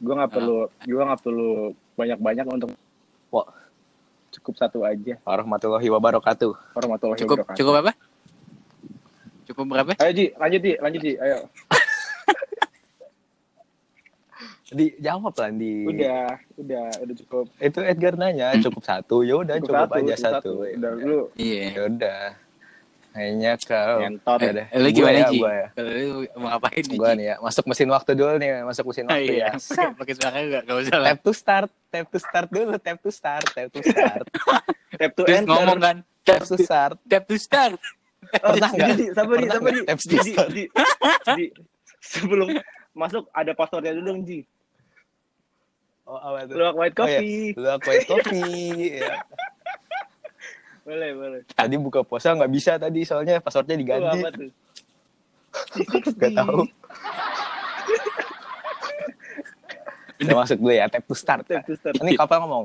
gue 0.00 0.14
nggak 0.16 0.32
perlu 0.32 0.72
gue 0.80 1.02
nggak 1.04 1.20
perlu 1.20 1.76
banyak-banyak 2.00 2.48
untuk 2.48 2.72
Wah. 3.28 3.44
cukup 4.32 4.56
satu 4.56 4.88
aja 4.88 5.20
Warahmatullahi 5.20 5.84
wabarakatuh. 5.84 6.52
warahmatullahi 6.72 7.20
Cukup 7.20 7.44
wabarakatuh 7.44 7.58
cukup 7.60 7.74
apa? 7.76 7.92
Cukup 9.44 9.64
berapa? 9.68 9.92
ayo 10.00 10.12
Ji 10.16 10.26
lanjut 10.32 10.60
Ji 10.64 10.72
lanjut 10.80 11.00
Ji 11.04 11.12
ayo 11.20 11.36
Dijawab 14.68 15.32
lah 15.32 15.48
di. 15.48 15.88
udah 15.88 16.28
udah 16.54 16.86
udah 17.00 17.14
cukup 17.16 17.44
Itu 17.56 17.80
Edgar 17.80 18.20
nanya 18.20 18.52
cukup 18.60 18.84
satu. 18.84 19.24
Ya 19.24 19.40
udah 19.40 19.56
cukup, 19.58 19.88
aja 19.88 20.14
satu. 20.18 20.60
udah 20.60 20.92
lu 20.94 21.18
Ya 21.34 21.72
Iya. 21.72 21.88
udah. 21.88 22.22
Kayaknya 23.08 23.52
kau. 23.58 23.96
ngentot 23.98 24.38
Ya. 24.38 24.64
Eh, 24.68 24.78
lu 24.78 24.88
gimana 24.92 25.18
ya, 25.18 25.28
gua 25.32 25.50
ya. 25.50 25.66
Kalau 25.72 25.90
lu 25.90 26.06
mau 26.36 26.48
ngapain 26.52 26.84
nih? 26.84 26.98
Gua 27.00 27.10
nih 27.16 27.26
ya. 27.26 27.36
Masuk 27.40 27.64
mesin 27.64 27.88
waktu 27.88 28.10
dulu 28.12 28.34
nih. 28.36 28.50
Masuk 28.62 28.84
mesin 28.86 29.04
Ah, 29.08 29.16
waktu 29.16 29.32
iya. 29.34 29.48
ya. 29.50 29.88
Pakai 29.96 30.14
suara 30.14 30.36
enggak? 30.38 30.62
Enggak 30.62 30.76
usah 30.78 30.98
lah. 31.00 31.08
Tap 31.08 31.18
to 31.18 31.32
start. 31.32 31.70
Tap 31.88 32.06
to 32.06 32.18
start 32.20 32.48
dulu. 32.52 32.72
Tap 32.78 32.98
to 33.00 33.10
start. 33.10 33.46
Tap 33.48 33.68
to 33.72 33.80
start. 33.82 34.24
tap 35.00 35.10
to 35.16 35.22
enter 35.24 35.48
ngomong 35.48 35.80
kan, 35.80 35.96
Tap 36.22 36.44
to 36.44 36.56
start. 36.60 36.94
tap 37.02 37.24
to 37.24 37.36
start. 37.36 37.80
Pernah 38.28 38.68
Ji, 38.68 38.76
nggak? 38.76 39.16
Sabar 39.16 39.34
Pernah 39.34 39.54
sabar 39.56 39.72
tap 39.82 39.98
to 39.98 40.16
start? 40.20 40.50
Sebelum 41.98 42.48
masuk 42.92 43.24
ada 43.32 43.52
passwordnya 43.52 43.96
dulu 43.96 44.04
dong 44.06 44.20
Ji 44.22 44.44
Oh, 46.08 46.16
apa 46.16 46.48
luak 46.48 46.72
white 46.74 46.96
Oh, 46.96 47.04
iya. 47.04 47.20
coffee 47.20 47.52
Lu 47.52 47.68
aku 47.68 47.88
es 47.90 48.04
kopi. 48.04 48.40
Ya. 48.96 49.20
boleh 50.80 51.10
boleh 51.12 51.40
Tadi 51.46 51.76
buka 51.76 52.00
puasa 52.00 52.32
nggak 52.32 52.48
bisa 52.48 52.72
tadi 52.74 53.04
soalnya 53.04 53.38
passwordnya 53.38 53.76
Lu 53.76 53.82
diganti. 53.84 54.08
apa 54.16 54.28
tuh 54.32 54.48
Gak 56.16 56.32
tahu. 56.34 56.64
Udah 60.18 60.34
masuk 60.36 60.56
dulu 60.58 60.72
ya. 60.72 60.88
Tap 60.88 61.04
to 61.04 61.14
start. 61.14 61.44
Tap 61.44 61.62
to 61.62 61.74
start. 61.74 61.94
Ini 61.94 62.16
kapan 62.16 62.38
ngomong? 62.42 62.64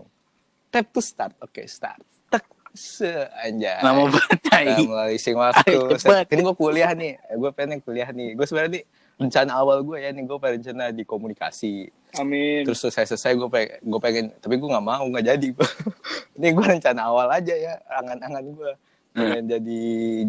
Tap 0.70 0.88
to 0.90 1.00
start. 1.00 1.34
Oke, 1.38 1.68
start. 1.68 2.02
Tek. 2.28 2.44
Se 2.74 3.06
aja. 3.38 3.78
Lama 3.84 4.10
banget. 4.10 4.40
Udah 4.42 4.78
mulai 4.84 5.16
sing 5.16 5.38
waktu. 5.38 5.78
Ini 6.26 6.42
gue 6.42 6.56
kuliah 6.56 6.92
nih. 6.92 7.14
Gue 7.36 7.52
pengen 7.52 7.78
kuliah 7.78 8.10
nih. 8.10 8.34
Gue 8.34 8.46
sebenarnya 8.46 8.82
nih 8.82 8.84
rencana 9.16 9.52
awal 9.56 9.82
gue 9.82 9.98
ya 9.98 10.10
nih 10.10 10.24
gue 10.24 10.38
pengen 10.38 10.56
rencana 10.60 10.86
di 10.90 11.04
komunikasi. 11.04 11.88
amin 12.14 12.62
Terus 12.64 12.80
selesai 12.80 13.10
selesai 13.10 13.34
gue 13.34 13.48
pengen 13.48 13.70
gue 13.82 14.00
pengen 14.00 14.26
tapi 14.36 14.56
gue 14.56 14.66
nggak 14.66 14.84
mau 14.84 15.04
nggak 15.04 15.26
jadi 15.28 15.48
gue. 15.50 15.70
ini 16.38 16.48
gue 16.50 16.66
rencana 16.68 17.02
awal 17.04 17.28
aja 17.30 17.54
ya 17.54 17.74
angan-angan 17.94 18.46
gue. 18.50 18.72
Pengen 19.14 19.44
jadi 19.48 19.82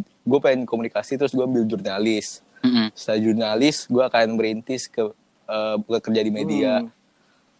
gue 0.02 0.38
pengen 0.38 0.62
komunikasi 0.64 1.14
terus 1.14 1.30
gue 1.30 1.40
ambil 1.40 1.64
jurnalis. 1.64 2.44
Mm-mm. 2.60 2.88
Setelah 2.92 3.20
jurnalis 3.20 3.76
gue 3.86 4.00
akan 4.00 4.26
merintis 4.34 4.86
ke 4.86 5.02
eh, 5.46 5.76
bekerja 5.80 6.20
di 6.20 6.30
media. 6.30 6.72
Hmm. 6.80 6.92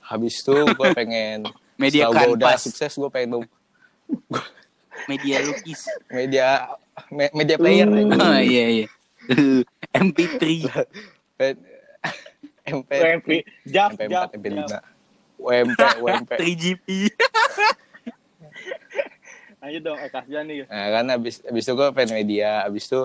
Habis 0.00 0.40
itu 0.40 0.52
gue 0.54 0.88
pengen 0.98 1.48
Media 1.74 2.06
setelah 2.06 2.20
gue 2.22 2.36
udah 2.36 2.48
kanvas. 2.52 2.62
sukses 2.62 2.92
gue 2.94 3.10
pengen 3.10 3.28
mem- 3.34 3.52
Media 5.10 5.36
lukis. 5.42 5.80
media 6.08 6.46
me- 7.10 7.32
media 7.34 7.56
player 7.56 7.84
Uh. 7.84 8.04
aja. 8.06 8.14
Oh 8.14 8.38
iya 8.38 8.64
iya. 8.70 8.86
MP3. 9.92 10.42
Pen- 11.34 11.62
MP 12.64 12.90
WMP 12.90 13.28
jap 13.68 13.92
MP4 13.92 14.08
jap 14.08 14.28
MP5 14.32 14.56
jap. 14.70 14.82
WMP 15.36 15.80
WMP 16.00 16.30
3GP. 16.40 16.86
lanjut 19.64 19.82
dong 19.82 19.98
eh 20.00 20.10
kasihan 20.12 20.44
nih. 20.44 20.64
Nah 20.68 20.86
kan 20.92 21.04
abis 21.12 21.40
abis 21.44 21.62
itu 21.64 21.72
gue 21.72 21.88
pengen 21.92 22.12
media. 22.20 22.64
Abis 22.64 22.84
itu 22.88 23.00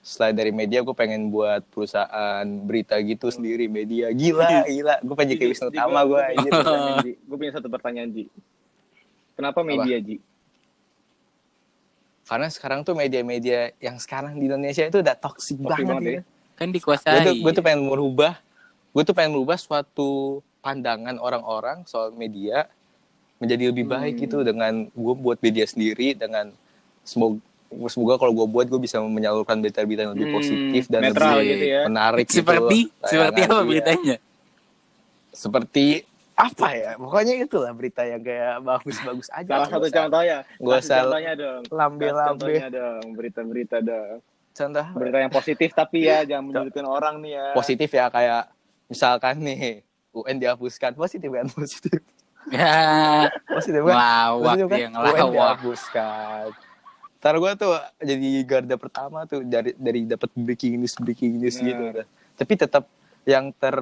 setelah 0.00 0.32
dari 0.32 0.52
media 0.52 0.80
gue 0.80 0.96
pengen 0.96 1.28
buat 1.28 1.64
perusahaan 1.68 2.44
berita 2.64 2.96
gitu 3.00 3.28
sendiri. 3.28 3.68
Media 3.68 4.12
gila 4.12 4.64
gila. 4.64 4.94
Gue 5.04 5.14
pengen 5.16 5.30
jadi 5.36 5.44
Wisnu 5.52 5.68
Tama 5.72 6.00
gue 6.04 6.20
anjir. 6.20 6.52
gue 7.16 7.36
punya 7.36 7.52
satu 7.56 7.68
pertanyaan 7.68 8.08
Ji. 8.12 8.24
Kenapa 9.36 9.60
media 9.62 9.96
Ji? 10.00 10.16
Karena 12.28 12.52
sekarang 12.52 12.84
tuh 12.84 12.92
media-media 12.92 13.72
yang 13.80 13.96
sekarang 13.96 14.36
di 14.36 14.52
Indonesia 14.52 14.84
itu 14.84 15.00
udah 15.00 15.16
toxic 15.16 15.56
Toxic 15.56 15.64
banget, 15.64 15.88
banget 15.88 16.12
ya. 16.12 16.22
Ya. 16.58 16.60
Kan 16.60 16.68
gue 16.68 16.76
dikuasai. 16.76 17.22
tuh, 17.22 17.34
gue 17.36 17.52
tuh 17.52 17.62
pengen 17.62 17.82
merubah 17.84 18.34
gue 18.88 19.02
tuh 19.02 19.14
pengen 19.14 19.30
merubah 19.32 19.54
suatu 19.54 20.10
pandangan 20.58 21.16
orang-orang 21.16 21.84
soal 21.84 22.10
media 22.10 22.66
menjadi 23.38 23.70
lebih 23.70 23.86
baik 23.86 24.12
Hmm. 24.12 24.22
gitu 24.24 24.36
dengan 24.42 24.72
gue 24.88 25.14
buat 25.16 25.38
media 25.38 25.62
sendiri 25.62 26.12
dengan 26.12 26.50
semoga 27.02 27.38
semoga 27.86 28.16
kalau 28.16 28.32
gue 28.34 28.46
buat 28.48 28.66
gue 28.66 28.80
bisa 28.80 28.98
menyalurkan 28.98 29.54
berita-berita 29.56 30.02
yang 30.02 30.12
lebih 30.12 30.26
Hmm, 30.26 30.36
positif 30.36 30.82
dan 30.86 31.00
netral 31.04 31.36
lebih 31.36 31.48
gitu 31.48 31.64
ya. 31.68 31.82
menarik 31.84 32.26
gitu 32.26 32.34
seperti 32.34 32.78
loh, 32.80 33.06
seperti 33.06 33.40
apa 33.40 33.56
beritanya? 33.62 34.16
seperti 35.30 35.86
apa 36.34 36.68
ya 36.70 36.90
pokoknya 36.96 37.34
itulah 37.36 37.72
berita 37.72 38.02
yang 38.02 38.18
kayak 38.20 38.62
bagus-bagus 38.62 39.28
aja 39.28 39.50
salah 39.52 39.68
satu 39.68 39.84
usah- 39.84 39.96
contoh 39.96 40.22
ya 40.24 40.38
Nggak 40.56 40.70
Kasih 40.72 40.86
usah 40.88 40.98
contohnya 41.00 41.32
dong 41.34 41.62
lambe-lambe 41.68 42.28
contohnya 42.32 42.66
dong 42.68 43.04
berita-berita 43.12 43.76
dong 43.80 44.18
contoh. 44.58 44.86
Berita 44.92 45.18
yang 45.20 45.30
positif 45.30 45.70
tapi 45.70 45.98
ya 46.02 46.22
jangan 46.22 46.44
menyudutkan 46.44 46.84
orang 46.84 47.14
nih 47.18 47.32
ya. 47.32 47.46
Positif 47.52 47.88
ya 47.88 48.06
kayak 48.08 48.42
misalkan 48.86 49.38
nih 49.38 49.86
UN 50.10 50.36
dihapuskan. 50.36 50.92
Positif 50.92 51.28
kan? 51.28 51.46
Positif. 51.48 52.00
Ya, 52.48 53.28
positif 53.46 53.80
kan? 53.82 53.92
Ngelawak 53.92 54.40
Positif 54.48 54.66
kan? 54.66 54.74
dia 54.74 54.82
UN 54.82 54.92
ngelawak. 54.92 55.28
dihapuskan. 55.28 56.46
Ntar 57.18 57.34
gue 57.34 57.52
tuh 57.56 57.70
jadi 58.00 58.28
garda 58.42 58.76
pertama 58.76 59.18
tuh 59.24 59.42
dari 59.42 59.74
dari 59.74 60.00
dapat 60.04 60.30
breaking 60.32 60.78
news 60.78 60.94
breaking 60.96 61.36
news 61.36 61.58
Nah. 61.58 61.66
gitu 61.66 61.82
tapi 62.34 62.52
tetap 62.54 62.84
yang 63.24 63.50
ter 63.52 63.74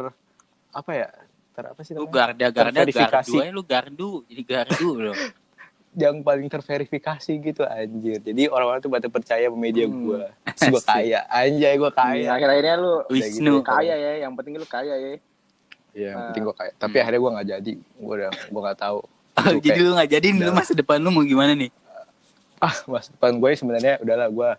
apa 0.71 0.91
ya? 0.91 1.09
Ter 1.53 1.65
apa 1.67 1.81
sih 1.81 1.93
Lu 1.93 2.05
namanya? 2.05 2.33
garda 2.33 2.47
garda 2.51 2.81
gardu. 2.83 3.33
Aja 3.35 3.49
lu 3.51 3.63
gardu 3.63 4.09
jadi 4.27 4.43
gardu 4.43 4.89
loh. 5.03 5.17
yang 5.97 6.21
paling 6.21 6.45
terverifikasi 6.47 7.33
gitu 7.35 7.65
anjir. 7.65 8.21
Jadi 8.21 8.47
orang-orang 8.47 8.79
tuh 8.79 8.93
pada 8.93 9.09
percaya 9.09 9.43
sama 9.43 9.57
media 9.57 9.89
Hmm. 9.89 10.05
gue 10.07 10.23
gue 10.47 10.83
kaya. 10.85 11.25
Anjay 11.27 11.75
gue 11.75 11.89
Iya, 11.89 11.97
kaya. 11.99 12.29
akhir-akhirnya 12.31 12.75
lu 12.77 12.93
Wisnu. 13.09 13.65
kaya 13.65 13.95
ya 13.97 14.13
yang 14.21 14.37
penting 14.37 14.55
lu 14.55 14.67
kaya 14.67 14.93
ya. 14.93 15.09
Iya, 15.09 15.19
yang 16.07 16.15
Ah. 16.15 16.25
penting 16.29 16.43
gue 16.45 16.55
kaya. 16.55 16.73
Tapi 16.77 16.97
akhirnya 16.99 17.19
gue 17.19 17.31
nggak 17.33 17.49
jadi. 17.51 17.73
Gue 17.97 18.13
udah 18.15 18.31
gue 18.31 18.61
nggak 18.63 18.79
tahu. 18.79 19.01
Oh, 19.37 19.53
jadi 19.55 19.69
kayak, 19.71 19.81
lu 19.83 19.91
nggak 19.93 20.11
jadi 20.11 20.27
lu 20.33 20.51
masa 20.51 20.73
depan 20.73 20.97
lu 20.97 21.11
mau 21.11 21.21
gimana 21.23 21.53
nih? 21.53 21.69
ah 22.57 22.73
mas 22.87 23.13
depan 23.13 23.37
gue 23.37 23.51
sebenarnya 23.53 24.01
udahlah 24.01 24.29
gue 24.29 24.51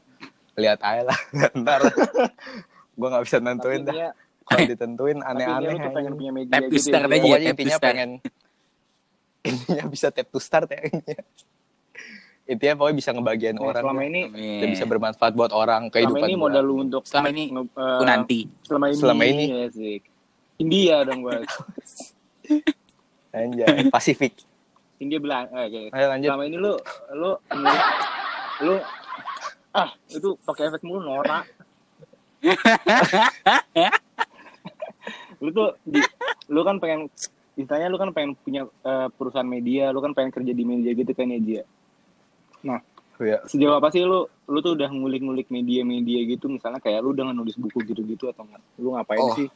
lihat 0.56 0.79
aja 0.82 1.01
lah. 1.03 1.20
Ntar 1.60 1.82
gue 2.94 3.08
nggak 3.08 3.24
bisa 3.25 3.38
nentuin 3.38 3.82
dah. 3.84 4.13
Kalau 4.44 4.63
ditentuin 4.63 5.17
tapi 5.22 5.29
aneh-aneh 5.36 5.70
lu 5.72 5.77
tuh 5.79 5.91
pengen 5.91 6.13
punya 6.13 6.32
media 6.32 6.51
Tap 6.51 6.62
to 6.63 6.70
gitu 6.72 6.88
ya, 6.88 6.98
ya. 7.00 7.17
pokoknya 7.20 7.50
intinya 7.51 7.77
pengen 7.77 8.10
intinya 9.41 9.86
bisa 9.86 10.08
tap 10.08 10.27
to 10.27 10.38
start 10.38 10.67
ya 10.67 10.82
intinya. 10.84 11.24
intinya 12.46 12.74
pokoknya 12.75 12.96
bisa 12.96 13.10
ngebagian 13.12 13.56
Nah, 13.56 13.63
orang 13.65 13.84
selama 13.84 14.01
ini 14.03 14.22
dan 14.58 14.67
bisa 14.70 14.84
bermanfaat 14.84 15.34
buat 15.34 15.51
orang 15.51 15.82
selama 15.84 15.94
kehidupan 15.94 16.24
ini 16.24 16.34
gua. 16.34 16.44
modal 16.44 16.63
lu 16.63 16.75
untuk 16.82 17.03
Selama 17.03 17.27
ini 17.27 17.44
eh, 17.51 18.03
nanti. 18.03 18.39
selama 18.63 18.86
ini 18.88 18.98
Selama 18.98 19.24
ini. 19.25 19.46
ya 19.48 19.67
sih 19.70 19.96
India 20.58 20.96
dong 21.03 21.22
buat 21.22 21.44
Anjay, 23.29 23.67
Pasifik 23.94 24.34
India 24.98 25.20
bilang 25.20 25.46
eh, 25.50 25.67
oke. 25.67 25.82
ayo 25.91 26.06
lanjut 26.08 26.27
selama 26.27 26.44
ini 26.44 26.58
lu 26.58 26.74
lu 27.13 27.32
lu, 27.36 27.72
lu 28.63 28.75
ah 29.72 29.89
itu 30.08 30.29
pakai 30.41 30.63
efek 30.67 30.82
mulu 30.82 31.03
norak 31.03 31.46
lu 35.38 35.50
tuh 35.51 35.70
di, 35.84 36.01
lu 36.48 36.62
kan 36.62 36.77
pengen 36.77 37.06
istilahnya 37.57 37.89
lu 37.89 37.97
kan 37.97 38.13
pengen 38.13 38.37
punya 38.37 38.69
eh, 38.85 39.07
perusahaan 39.17 39.47
media 39.47 39.89
lu 39.89 39.99
kan 39.99 40.13
pengen 40.13 40.29
kerja 40.29 40.53
di 40.53 40.63
media 40.63 40.93
gitu 40.93 41.11
kan 41.11 41.27
ya 41.27 41.39
Jia 41.41 41.63
ya? 43.25 43.41
Sejauh 43.49 43.77
apa 43.77 43.89
sih 43.89 44.05
lu 44.05 44.29
lu 44.47 44.59
tuh 44.61 44.77
udah 44.77 44.89
ngulik-ngulik 44.93 45.49
media-media 45.49 46.19
gitu? 46.29 46.47
Misalnya 46.51 46.77
kayak 46.77 47.01
lu 47.01 47.11
udah 47.17 47.33
nulis 47.33 47.57
buku 47.57 47.81
gitu-gitu 47.83 48.29
atau 48.29 48.45
enggak? 48.45 48.61
Lu 48.77 48.93
ngapain 48.93 49.21
Oh. 49.21 49.33
sih? 49.33 49.49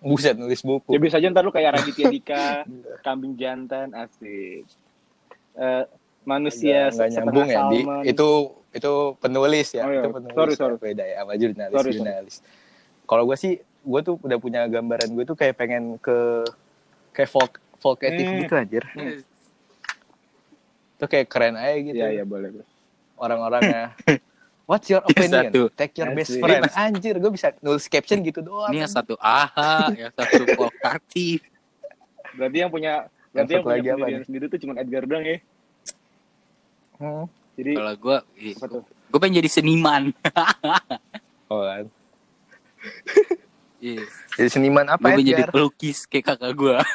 buset 0.00 0.32
nulis 0.32 0.64
buku. 0.64 0.96
Ya 0.96 0.98
bisa 1.02 1.20
aja 1.20 1.28
ntar 1.28 1.44
lu 1.44 1.52
kayak 1.52 1.70
Raditya 1.76 2.08
Dika 2.08 2.64
kambing 3.04 3.36
jantan 3.36 3.92
asik. 3.92 4.64
Eh, 5.60 5.84
manusia 6.24 6.88
nggak 6.88 6.96
nggak 6.96 7.08
setengah 7.12 7.32
nyambung 7.36 7.48
ya 7.52 7.60
di 7.68 7.80
itu 8.16 8.28
itu 8.72 8.92
penulis 9.20 9.68
ya. 9.76 9.84
Oh, 9.84 9.92
iya. 9.92 10.00
itu 10.00 10.08
penulis. 10.08 10.32
Sorry, 10.32 10.52
ya. 10.52 10.56
sorry. 10.56 10.76
beda 10.80 11.04
ya? 11.04 11.16
Sama 11.20 11.34
jurnalis 11.36 11.74
sorry. 11.76 11.90
jurnalis. 11.92 12.36
Kalau 13.04 13.22
gue 13.28 13.36
sih 13.36 13.52
gue 13.60 14.00
tuh 14.00 14.14
udah 14.24 14.38
punya 14.40 14.60
gambaran 14.72 15.08
gue 15.12 15.24
tuh 15.28 15.36
kayak 15.36 15.60
pengen 15.60 16.00
ke 16.00 16.48
kayak 17.10 17.28
folk 17.28 17.52
folkatif 17.76 18.22
Hmm. 18.22 18.40
gitu 18.40 18.54
anjir 18.54 18.84
itu 20.92 21.04
kayak 21.06 21.26
keren 21.26 21.56
aja 21.56 21.76
gitu 21.80 21.96
Iya 21.96 22.08
iya 22.12 22.24
boleh. 22.24 22.52
boleh. 22.52 22.66
orang-orangnya 23.16 23.96
what's 24.68 24.86
your 24.86 25.00
opinion 25.02 25.48
satu. 25.48 25.62
take 25.72 25.94
your 25.94 26.12
best 26.12 26.36
friend 26.36 26.68
anjir 26.72 27.16
gue 27.16 27.30
bisa 27.30 27.50
nulis 27.58 27.84
caption 27.86 28.20
gitu 28.20 28.40
doang 28.40 28.70
Ini 28.70 28.84
yang 28.84 28.92
satu 28.92 29.16
aha, 29.16 29.90
yang 29.92 30.12
satu 30.12 30.44
provokatif. 30.46 31.40
Berarti 32.30 32.56
yang 32.58 32.70
punya 32.70 32.92
berarti 33.30 33.50
yang 33.50 33.60
satu 33.60 33.68
punya 33.68 33.92
pendirian 33.92 34.22
sendiri 34.22 34.44
tuh 34.46 34.58
cuma 34.58 34.72
Edgar 34.76 35.02
doang 35.02 35.24
ya. 35.24 35.38
Hmm. 36.96 37.24
Jadi 37.56 37.72
Kalau 37.74 37.94
gue, 37.94 38.16
gue 39.10 39.18
pengen 39.18 39.36
jadi 39.42 39.50
seniman. 39.50 40.02
oh 41.50 41.60
kan 41.60 41.84
Iya. 43.80 44.04
jadi 44.36 44.48
seniman 44.50 44.84
Gue 44.84 44.92
apa 44.92 45.06
pengen 45.10 45.24
jadi 45.26 45.42
Edgar? 45.42 45.52
pelukis 45.52 46.04
kayak 46.04 46.24
kakak 46.28 46.52
gue. 46.52 46.76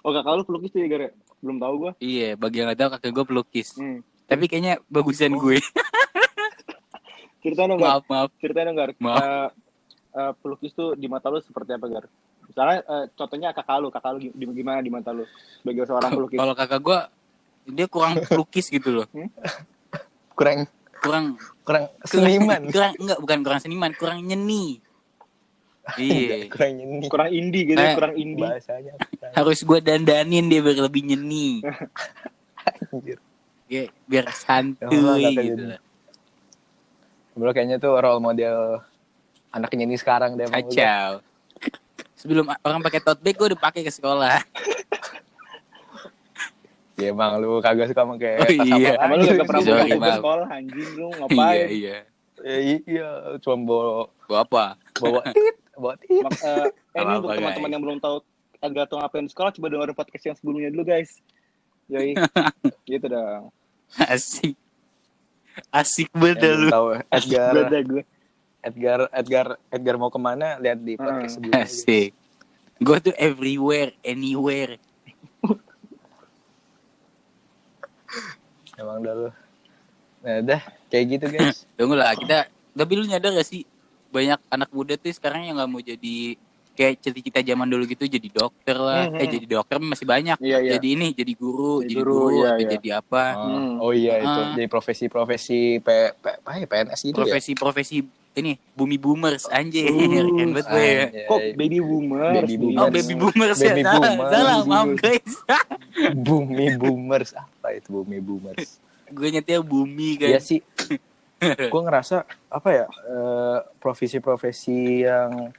Oh 0.00 0.14
kakak 0.14 0.32
lu 0.32 0.42
pelukis 0.42 0.70
tuh 0.70 0.80
ya 0.80 0.88
Gar? 0.88 1.02
ya? 1.04 1.10
Belum 1.38 1.58
tahu 1.58 1.74
gua. 1.78 1.92
iya, 1.98 2.32
bagi 2.32 2.58
yang 2.58 2.66
gak 2.66 2.78
tahu 2.78 2.90
kakak 2.96 3.10
gue 3.12 3.24
pelukis. 3.26 3.76
Hmm. 3.76 4.00
Tapi 4.24 4.44
kayaknya 4.46 4.80
bagusan 4.86 5.34
gue. 5.34 5.60
Ceritain 7.42 7.68
dong 7.68 7.76
Gar. 7.76 7.88
maaf, 7.92 8.04
maaf. 8.06 8.28
Ceritain 8.38 8.66
dong 8.66 8.78
Gar. 8.78 8.90
Maaf. 8.96 9.20
Eh, 9.20 9.48
eh, 10.14 10.32
pelukis 10.40 10.72
tuh 10.72 10.94
di 10.94 11.06
mata 11.06 11.28
lu 11.28 11.38
seperti 11.38 11.76
apa 11.76 11.86
Gar? 11.86 12.04
Misalnya 12.42 12.78
eh, 12.80 13.04
contohnya 13.12 13.48
kakak 13.52 13.76
lu, 13.78 13.88
kakak 13.92 14.10
lu 14.16 14.18
gi- 14.22 14.34
gimana 14.54 14.80
di 14.80 14.88
mata 14.88 15.12
lu 15.12 15.28
sebagai 15.60 15.84
seorang 15.84 16.10
pelukis? 16.10 16.38
Kalau 16.40 16.54
kakak 16.56 16.80
gue, 16.80 16.98
dia 17.68 17.86
kurang 17.86 18.14
pelukis 18.24 18.66
gitu 18.66 18.88
loh. 18.94 19.06
kurang 20.32 20.64
Kurang 20.98 21.24
kurang 21.62 21.86
seniman 22.02 22.58
kurang 22.74 22.92
enggak 22.96 23.18
bukan 23.20 23.38
kurang 23.44 23.60
seniman, 23.60 23.90
kurang 23.92 24.18
nyeni. 24.18 24.82
Iya. 25.96 26.52
kurang 26.52 26.72
nyeni 26.74 27.06
Kurang 27.08 27.30
indie 27.30 27.62
gitu, 27.64 27.78
ya, 27.78 27.88
Eh, 27.88 27.94
kurang 27.96 28.14
indie. 28.14 28.44
bahasanya 28.44 28.92
Harus 29.32 29.58
gue 29.62 29.78
dandanin 29.80 30.44
dia 30.46 30.60
biar 30.60 30.76
lebih 30.82 31.02
nyeni. 31.02 31.64
anjir. 32.92 33.18
Ya, 33.68 33.84
biar 34.04 34.24
Ya 34.24 34.28
Allah, 34.28 34.36
santuy 34.36 35.24
kakak 35.24 35.44
gitu. 35.46 35.64
Bro 37.32 37.50
kayaknya 37.54 37.76
tuh 37.78 37.94
role 37.94 38.18
model 38.18 38.82
anak 39.48 39.70
nyeni 39.72 39.94
sekarang 39.94 40.34
deh 40.34 40.44
emang. 40.44 40.66
Kacau. 40.66 41.10
Sebelum 42.14 42.50
orang 42.58 42.82
pakai 42.82 42.98
tote 42.98 43.22
bag, 43.22 43.38
gue 43.38 43.46
udah 43.48 43.60
pakai 43.62 43.80
ke 43.80 43.90
sekolah. 43.90 44.42
Ya 46.98 47.14
emang 47.14 47.38
lu 47.38 47.62
kagak 47.62 47.94
suka 47.94 48.02
pakai 48.02 48.42
Oh, 48.42 48.50
iya. 48.50 48.98
Sama 48.98 49.14
lu 49.14 49.22
lagi. 49.22 49.38
gak 49.38 49.46
pernah 49.46 49.62
Sorry, 49.62 49.78
pulang 49.86 50.02
ke 50.02 50.18
sekolah 50.18 50.48
anjing 50.50 50.88
lu 50.90 51.06
iya, 51.06 51.14
ngapain? 51.14 51.66
iya. 51.70 51.96
Ya, 52.38 52.56
iya, 52.58 53.08
cuma 53.38 53.56
bawa 53.62 54.10
Gua 54.26 54.38
apa? 54.42 54.64
bawa 54.98 55.20
tit, 55.30 55.54
Mak- 55.78 56.02
eh, 56.02 56.10
eh, 56.18 56.66
ini 56.92 56.98
Apa-apa, 56.98 57.16
untuk 57.16 57.30
teman-teman 57.34 57.70
yang 57.70 57.82
belum 57.82 57.98
tahu 57.98 58.16
Edgar 58.58 58.84
tuh 58.84 58.98
ngapain 58.98 59.22
di 59.22 59.30
sekolah, 59.30 59.50
coba 59.54 59.66
dengerin 59.70 59.94
podcast 59.94 60.24
yang 60.26 60.34
sebelumnya 60.34 60.68
dulu 60.68 60.82
guys. 60.84 61.22
Yoi, 61.86 62.18
gitu 62.90 63.06
dong. 63.06 63.54
Asik. 63.96 64.58
Asik 65.70 66.10
Yang 66.10 66.18
belum 66.20 66.58
lu. 66.58 66.68
tahu 66.68 66.86
Edgar, 67.08 67.52
Beda 67.54 67.78
gue. 67.80 68.02
Edgar, 68.58 68.98
Edgar, 69.10 69.46
Edgar 69.68 69.94
mau 69.96 70.10
ke 70.10 70.18
mana? 70.18 70.58
Lihat 70.58 70.78
di 70.82 70.94
podcast 70.94 71.22
Hmm. 71.22 71.34
sebelumnya. 71.38 71.64
Asik. 71.64 72.10
Gue 72.78 72.98
tuh 73.00 73.14
everywhere, 73.14 73.94
anywhere. 74.02 74.76
Emang 78.76 79.02
dah 79.02 79.14
lu. 79.16 79.30
Nah, 80.18 80.38
dah 80.42 80.60
kayak 80.88 81.04
gitu 81.08 81.26
guys. 81.28 81.62
Tunggu 81.74 81.94
lah, 81.94 82.14
kita... 82.14 82.46
Tapi 82.74 82.92
lu 82.94 83.06
nyadar 83.06 83.34
gak 83.34 83.46
sih? 83.46 83.62
Banyak 84.08 84.40
anak 84.48 84.70
muda 84.70 84.94
tuh 84.94 85.10
sekarang 85.10 85.44
yang 85.44 85.56
gak 85.56 85.66
mau 85.66 85.80
jadi... 85.80 86.36
Kayak 86.72 87.02
cita-cita 87.02 87.42
zaman 87.42 87.66
dulu 87.66 87.82
gitu 87.84 88.06
jadi 88.06 88.28
dokter 88.30 88.78
lah. 88.78 89.10
Mhm. 89.10 89.18
Eh 89.18 89.26
jadi 89.28 89.46
dokter 89.50 89.82
masih 89.82 90.06
banyak. 90.06 90.38
Iya, 90.38 90.62
iya. 90.62 90.70
Jadi 90.78 90.86
ini, 90.94 91.10
jadi 91.10 91.32
guru, 91.34 91.82
Jadi 91.82 91.90
jadi, 91.90 91.98
guru, 91.98 92.14
guru, 92.14 92.30
iya, 92.30 92.48
atau 92.48 92.62
iya. 92.62 92.70
jadi 92.70 92.88
apa. 93.02 93.24
Hmm. 93.34 93.72
Oh 93.82 93.90
iya 93.90 94.14
itu 94.16 94.30
Ah. 94.38 94.54
jadi 94.54 94.68
profesi-profesi 94.70 95.58
P, 95.76 95.88
P, 96.14 96.24
apa 96.30 96.50
ya, 96.54 96.66
PNS 96.70 97.00
gitu 97.02 97.18
ya. 97.18 97.34
Profesi-profesi 97.34 97.96
ini, 98.32 98.54
bumi 98.72 98.94
boomers, 98.94 99.50
anjir. 99.50 99.90
Uh, 99.90 100.06
Keren 100.38 100.50
banget 100.54 100.66
gue 100.70 100.78
ya. 100.78 101.02
Anjay. 101.02 101.26
Kok 101.26 101.40
baby 101.58 101.78
boomer? 101.82 102.30
Baby 102.38 102.54
boomers. 102.56 102.78
Oh, 102.78 102.88
baby 102.88 103.14
boomers 103.16 103.58
ya. 103.58 103.66
Baby 103.68 103.82
Salah, 103.82 103.98
boomers. 103.98 104.30
salah, 104.30 104.56
maaf 104.62 104.86
boomers. 104.86 105.00
guys. 105.02 105.32
Bumi 106.14 106.66
boomers 106.76 107.30
apa 107.34 107.68
itu 107.74 107.88
bumi 107.92 108.18
boomers? 108.20 108.78
gue 109.08 109.28
nyetir 109.32 109.64
bumi 109.64 110.14
Iya 110.14 110.36
kan. 110.36 110.44
sih. 110.44 110.60
Gue 111.72 111.82
ngerasa 111.82 112.22
apa 112.48 112.68
ya 112.68 112.84
eh, 113.04 113.58
profesi-profesi 113.78 115.06
yang 115.06 115.54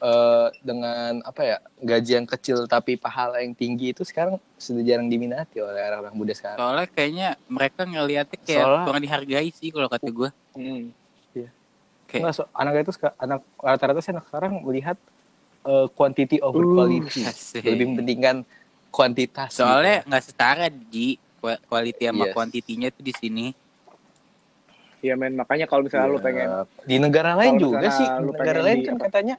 eh, 0.00 0.48
dengan 0.60 1.22
apa 1.22 1.40
ya 1.40 1.56
gaji 1.78 2.10
yang 2.18 2.26
kecil 2.26 2.66
tapi 2.66 2.94
pahala 2.94 3.38
yang 3.38 3.54
tinggi 3.54 3.90
itu 3.90 4.02
sekarang 4.02 4.36
sudah 4.56 4.82
jarang 4.82 5.06
diminati 5.06 5.58
oleh 5.58 5.78
orang-orang 5.80 6.14
muda 6.14 6.34
sekarang. 6.34 6.58
Soalnya 6.58 6.86
kayaknya 6.88 7.28
mereka 7.46 7.80
ngeliatnya 7.84 8.38
kayak 8.38 8.64
Soalnya- 8.64 8.84
kurang 8.84 9.02
dihargai 9.02 9.48
sih 9.50 9.70
kalau 9.70 9.86
kata 9.86 10.08
gue. 10.08 10.30
Hmm. 10.54 10.90
Kayak 12.04 12.20
Nggak, 12.20 12.34
so, 12.34 12.42
anak 12.52 12.72
itu 12.78 12.92
anak 13.16 13.40
rata-rata 13.56 13.98
sih 13.98 14.12
anak 14.12 14.24
sekarang 14.28 14.52
melihat 14.60 14.98
eh, 15.64 15.86
quantity 15.94 16.36
over 16.38 16.60
Uh, 16.60 16.74
quality, 16.76 17.20
asik. 17.24 17.64
lebih 17.64 17.86
mementingkan 17.88 18.36
kuantitas. 18.90 19.50
soalnya 19.50 20.02
gitu. 20.02 20.08
nggak 20.12 20.22
setara 20.22 20.66
di 20.68 21.16
Qua- 21.40 21.58
quality 21.60 22.04
sama 22.04 22.24
Yes. 22.24 22.32
kuantitinya 22.32 22.88
tuh 22.88 23.02
di 23.02 23.12
sini. 23.12 23.46
Iya 25.04 25.14
men, 25.14 25.36
makanya 25.36 25.68
kalau 25.68 25.84
misalnya 25.84 26.08
lu 26.08 26.16
Ya, 26.16 26.24
pengen 26.24 26.48
di 26.82 26.96
negara 26.96 27.36
lain 27.36 27.60
juga 27.60 27.92
sih. 27.92 28.08
lu 28.18 28.32
negara 28.32 28.40
pengen 28.56 28.64
lain 28.64 28.78
di 28.78 28.86
kan 28.86 28.94
apa? 28.94 29.04
katanya 29.06 29.36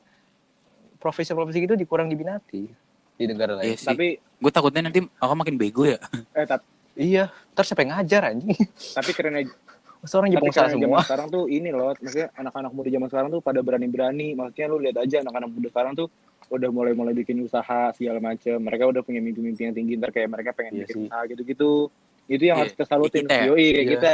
profesi-profesi 0.95 1.57
gitu 1.59 1.73
dikurang 1.73 2.05
diminati 2.05 2.69
di 3.11 3.25
negara 3.25 3.57
lain. 3.57 3.65
Iya 3.67 3.75
sih. 3.75 3.87
tapi 3.87 4.07
Gue 4.35 4.51
takutnya 4.51 4.83
nanti 4.83 5.01
orang 5.17 5.39
makin 5.39 5.55
bego 5.55 5.87
ya. 5.87 5.97
eh 6.37 6.45
tapi, 6.45 6.65
iya. 6.93 7.33
Terus 7.51 7.65
siapa 7.65 7.81
yang 7.81 7.97
ngajar 7.97 8.21
anjing? 8.29 8.53
Tapi 8.93 9.11
keren 9.11 9.35
aja 9.37 9.53
Masa 9.97 10.13
orang 10.15 10.29
jadi 10.29 10.35
tapi 10.35 10.43
pengusaha 10.45 10.61
karena 10.61 10.75
semua? 10.75 10.85
zaman 10.85 11.01
sekarang 11.01 11.27
tuh 11.31 11.43
ini 11.47 11.69
loh. 11.71 11.89
Maksudnya 11.95 12.27
anak-anak 12.35 12.71
muda 12.71 12.89
zaman 12.91 13.07
sekarang 13.09 13.29
tuh 13.31 13.41
pada 13.41 13.59
berani-berani. 13.59 14.27
Maksudnya 14.33 14.67
lu 14.67 14.77
lihat 14.77 14.97
aja 14.99 15.17
anak-anak 15.19 15.49
muda 15.49 15.67
sekarang 15.67 15.93
tuh 15.95 16.07
udah 16.45 16.69
mulai-mulai 16.69 17.13
bikin 17.15 17.41
usaha 17.41 17.89
segala 17.89 18.19
macem. 18.19 18.53
Mereka 18.59 18.83
udah 18.85 19.01
punya 19.01 19.17
mimpi-mimpi 19.17 19.61
yang 19.63 19.73
tinggi. 19.73 19.97
Ntar 19.97 20.13
kayak 20.13 20.29
mereka 20.29 20.53
pengen 20.53 20.71
Iya 20.75 20.81
bikin 20.83 20.93
sih. 20.93 21.05
usaha 21.07 21.21
gitu-gitu 21.25 21.89
itu 22.25 22.43
yang 22.43 22.57
Iya, 22.57 22.63
harus 22.65 22.73
kita 22.73 22.85
salutin 22.85 23.23
kita 23.23 23.45
yoi 23.45 23.67
kayak 23.67 23.75
Iya. 23.77 23.91
kita 23.93 24.13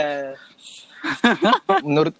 menurut 1.87 2.15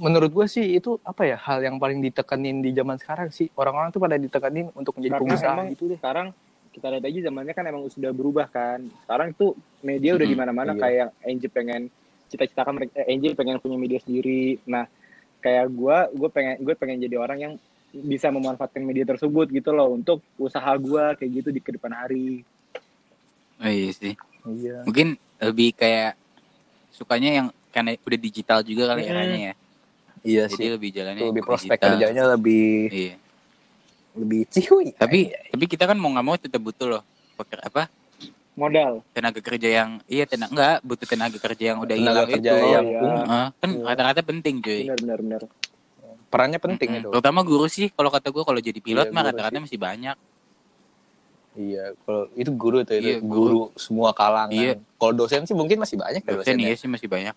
menurut 0.00 0.30
gue 0.32 0.46
sih 0.48 0.64
itu 0.72 0.96
apa 1.04 1.22
ya 1.22 1.36
hal 1.36 1.60
yang 1.60 1.76
paling 1.76 2.00
ditekanin 2.00 2.64
di 2.64 2.72
zaman 2.72 2.96
sekarang 2.96 3.28
sih. 3.28 3.52
Orang-orang 3.52 3.92
tuh 3.92 4.00
pada 4.00 4.16
ditekanin 4.16 4.72
untuk 4.72 4.96
menjadi 4.96 5.12
Karena 5.14 5.22
pengusaha 5.22 5.52
emang 5.52 5.66
gitu 5.70 5.84
deh. 5.86 5.98
sekarang 6.00 6.26
kita 6.70 6.86
lihat 6.88 7.04
aja 7.04 7.18
zamannya 7.28 7.52
kan 7.52 7.64
emang 7.68 7.82
sudah 7.92 8.10
berubah 8.10 8.46
kan. 8.48 8.80
Sekarang 9.04 9.36
tuh 9.36 9.52
media 9.80 10.16
udah 10.16 10.24
Mhm, 10.24 10.32
di 10.32 10.38
mana-mana 10.38 10.72
iya. 10.72 10.80
kayak 10.80 11.08
Angel 11.22 11.50
pengen 11.52 11.82
cita-citakan 12.26 12.74
eh, 12.88 13.04
Angel 13.10 13.36
pengen 13.36 13.60
punya 13.60 13.76
media 13.76 14.00
sendiri. 14.00 14.56
Nah 14.64 14.88
kayak 15.40 15.66
gua 15.70 16.08
gue 16.08 16.28
pengen 16.32 16.56
gue 16.60 16.74
pengen 16.74 16.98
jadi 17.04 17.16
orang 17.20 17.38
yang 17.38 17.54
bisa 17.90 18.30
memanfaatkan 18.30 18.80
media 18.80 19.04
tersebut 19.04 19.50
gitu 19.50 19.74
loh 19.74 19.92
untuk 19.92 20.24
usaha 20.38 20.72
gua 20.80 21.12
kayak 21.20 21.42
gitu 21.42 21.48
di 21.52 21.60
ke 21.60 21.74
depan 21.74 21.92
hari. 21.92 22.46
Oh, 23.60 23.68
iya 23.68 23.92
sih. 23.92 24.16
Iya 24.48 24.76
Mungkin 24.82 25.08
lebih 25.38 25.68
kayak 25.72 26.16
sukanya 26.90 27.30
yang 27.34 27.46
karena 27.68 27.94
udah 27.96 28.20
digital 28.20 28.58
juga 28.60 28.88
kali 28.88 29.02
Mm-mm. 29.02 29.12
eranya 29.12 29.38
ya. 29.40 29.54
iya 30.22 30.42
Jadi 30.44 30.54
sih 30.54 30.68
lebih 30.70 30.90
jalannya 30.90 31.22
lebih 31.24 31.42
prospek 31.42 31.70
digital. 31.70 31.90
kerjanya 31.94 32.24
lebih 32.30 32.68
Iya. 32.90 33.14
lebih 34.12 34.40
cihuy 34.46 34.88
Tapi 34.92 35.20
tapi 35.48 35.64
kita 35.66 35.84
kan 35.84 35.94
mau 35.94 36.10
nggak 36.10 36.26
mau 36.26 36.34
tetap 36.34 36.58
butuh 36.58 36.86
loh 36.88 37.02
peker 37.34 37.62
apa 37.62 37.86
modal 38.52 39.00
tenaga 39.10 39.40
kerja 39.40 39.68
yang 39.72 39.90
iya 40.04 40.26
tenaga 40.26 40.50
enggak 40.50 40.76
butuh 40.82 41.06
tenaga 41.06 41.38
kerja 41.40 41.64
yang 41.72 41.78
udah 41.78 41.94
Tenaga 41.94 42.10
hilang 42.12 42.28
kerja 42.28 42.50
itu. 42.50 42.66
yang 42.66 42.86
iya. 42.86 43.40
kan 43.54 43.70
Iya. 43.70 43.84
rata-rata 43.86 44.20
penting 44.20 44.54
cuy. 44.58 44.82
benar 44.84 44.98
benar 44.98 45.18
benar 45.18 45.42
perannya 46.26 46.58
penting 46.58 46.88
Mm-mm. 46.90 47.00
itu 47.00 47.08
Terutama 47.10 47.40
guru 47.40 47.66
sih 47.66 47.88
kalau 47.88 48.06
kata 48.06 48.28
gue 48.28 48.42
kalau 48.42 48.60
jadi 48.60 48.78
pilot 48.78 49.08
Iya, 49.08 49.14
mah 49.14 49.22
rata-rata 49.24 49.56
masih 49.58 49.78
banyak. 49.78 50.16
Iya 51.52 51.92
kalau 52.00 52.30
itu 52.32 52.50
guru 52.52 52.82
tuh 52.82 52.94
itu 52.94 53.08
Iya, 53.08 53.18
guru. 53.20 53.74
semua 53.74 54.10
kalangan 54.10 54.50
Iya. 54.50 54.78
kalau 54.94 55.12
dosen 55.16 55.42
sih 55.42 55.52
mungkin 55.52 55.76
masih 55.76 55.96
banyak 55.96 56.20
ya 56.20 56.30
Dosen 56.32 56.38
dosennya. 56.54 56.66
iya 56.66 56.76
sih 56.76 56.86
masih 56.86 57.06
banyak. 57.06 57.34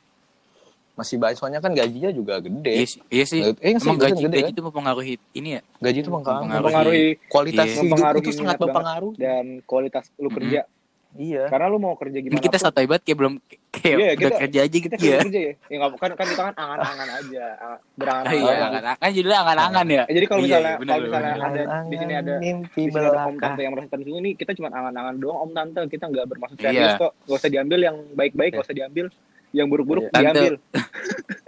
masih 0.93 1.17
banyak 1.17 1.34
soalnya 1.36 1.58
kan 1.58 1.73
gajinya 1.73 2.10
juga 2.10 2.38
gede 2.38 2.69
Iya 2.71 2.86
sih, 2.86 3.02
iya 3.10 3.26
sih. 3.26 3.39
Eh, 3.41 3.73
Emang 3.73 3.97
gaji 3.97 4.13
gede 4.19 4.30
gaji 4.30 4.43
kan? 4.43 4.54
itu 4.54 4.62
mempengaruhi 4.62 5.13
ini 5.34 5.49
ya. 5.58 5.62
gaji 5.80 5.99
itu 5.99 6.12
mempengaruhi, 6.12 6.45
Mempengaruhi. 6.45 6.62
mempengaruhi 6.62 7.06
kualitas 7.26 7.65
Iya. 7.65 7.73
hidup 7.73 7.84
Mempengaruhi 7.88 8.21
itu 8.21 8.32
sangat 8.32 8.58
berpengaruh 8.60 9.13
dan 9.15 9.45
kualitas 9.63 10.04
lu 10.15 10.30
kerja 10.30 10.62
iya. 11.15 11.43
Karena 11.47 11.67
lu 11.67 11.78
mau 11.78 11.93
kerja 11.93 12.15
Ini 12.15 12.26
gimana 12.28 12.41
kita 12.41 12.58
santai 12.58 12.86
banget 12.86 13.04
kayak 13.04 13.17
belum 13.17 13.34
kayak 13.69 13.86
Iya, 13.93 13.95
udah 13.95 14.13
kita- 14.15 14.39
kerja 14.39 14.60
aja 14.60 14.69
kita 14.69 14.80
gitu 14.80 14.93
kerja, 14.93 15.10
ya. 15.10 15.19
kerja 15.21 15.39
ya. 15.39 15.54
Ya 15.67 15.78
kan 15.80 15.89
kan 16.13 16.26
kita 16.26 16.41
kan 16.43 16.56
angan-angan 16.56 17.10
aja 17.13 17.43
berangan-angan 17.93 18.34
Iya, 18.34 18.54
angan 18.60 18.84
kan 18.95 19.10
judulnya 19.12 19.39
angan-angan 19.39 19.86
ya. 19.88 20.04
Jadi 20.08 20.26
kalau 20.26 20.39
Iya, 20.39 20.47
misalnya 20.47 20.69
iya, 20.69 20.86
kalau 20.86 21.04
misalnya 21.04 21.34
ada 21.36 21.62
di 21.84 21.95
sini 21.97 22.13
ada 22.13 22.34
mimpi 22.38 22.82
di 22.82 22.91
sini 22.91 23.06
ada 23.06 23.21
om 23.23 23.36
tante 23.38 23.62
yang 23.62 23.73
merasa 23.73 23.88
terus 23.89 24.08
ini 24.08 24.30
kita 24.34 24.52
cuma 24.54 24.69
angan-angan 24.69 25.15
doang 25.17 25.39
om 25.39 25.52
tante. 25.52 25.80
Kita 25.88 26.06
nggak 26.08 26.26
bermaksud 26.28 26.58
Iya. 26.58 26.69
serius 26.69 26.93
kok. 26.97 27.12
Gak 27.23 27.38
usah 27.38 27.49
diambil 27.49 27.80
yang 27.82 27.95
baik-baik 28.13 28.52
gak 28.54 28.65
usah 28.65 28.76
diambil. 28.76 29.06
Yang 29.52 29.67
buruk-buruk 29.69 30.04
Iya. 30.08 30.17
Diambil 30.19 30.54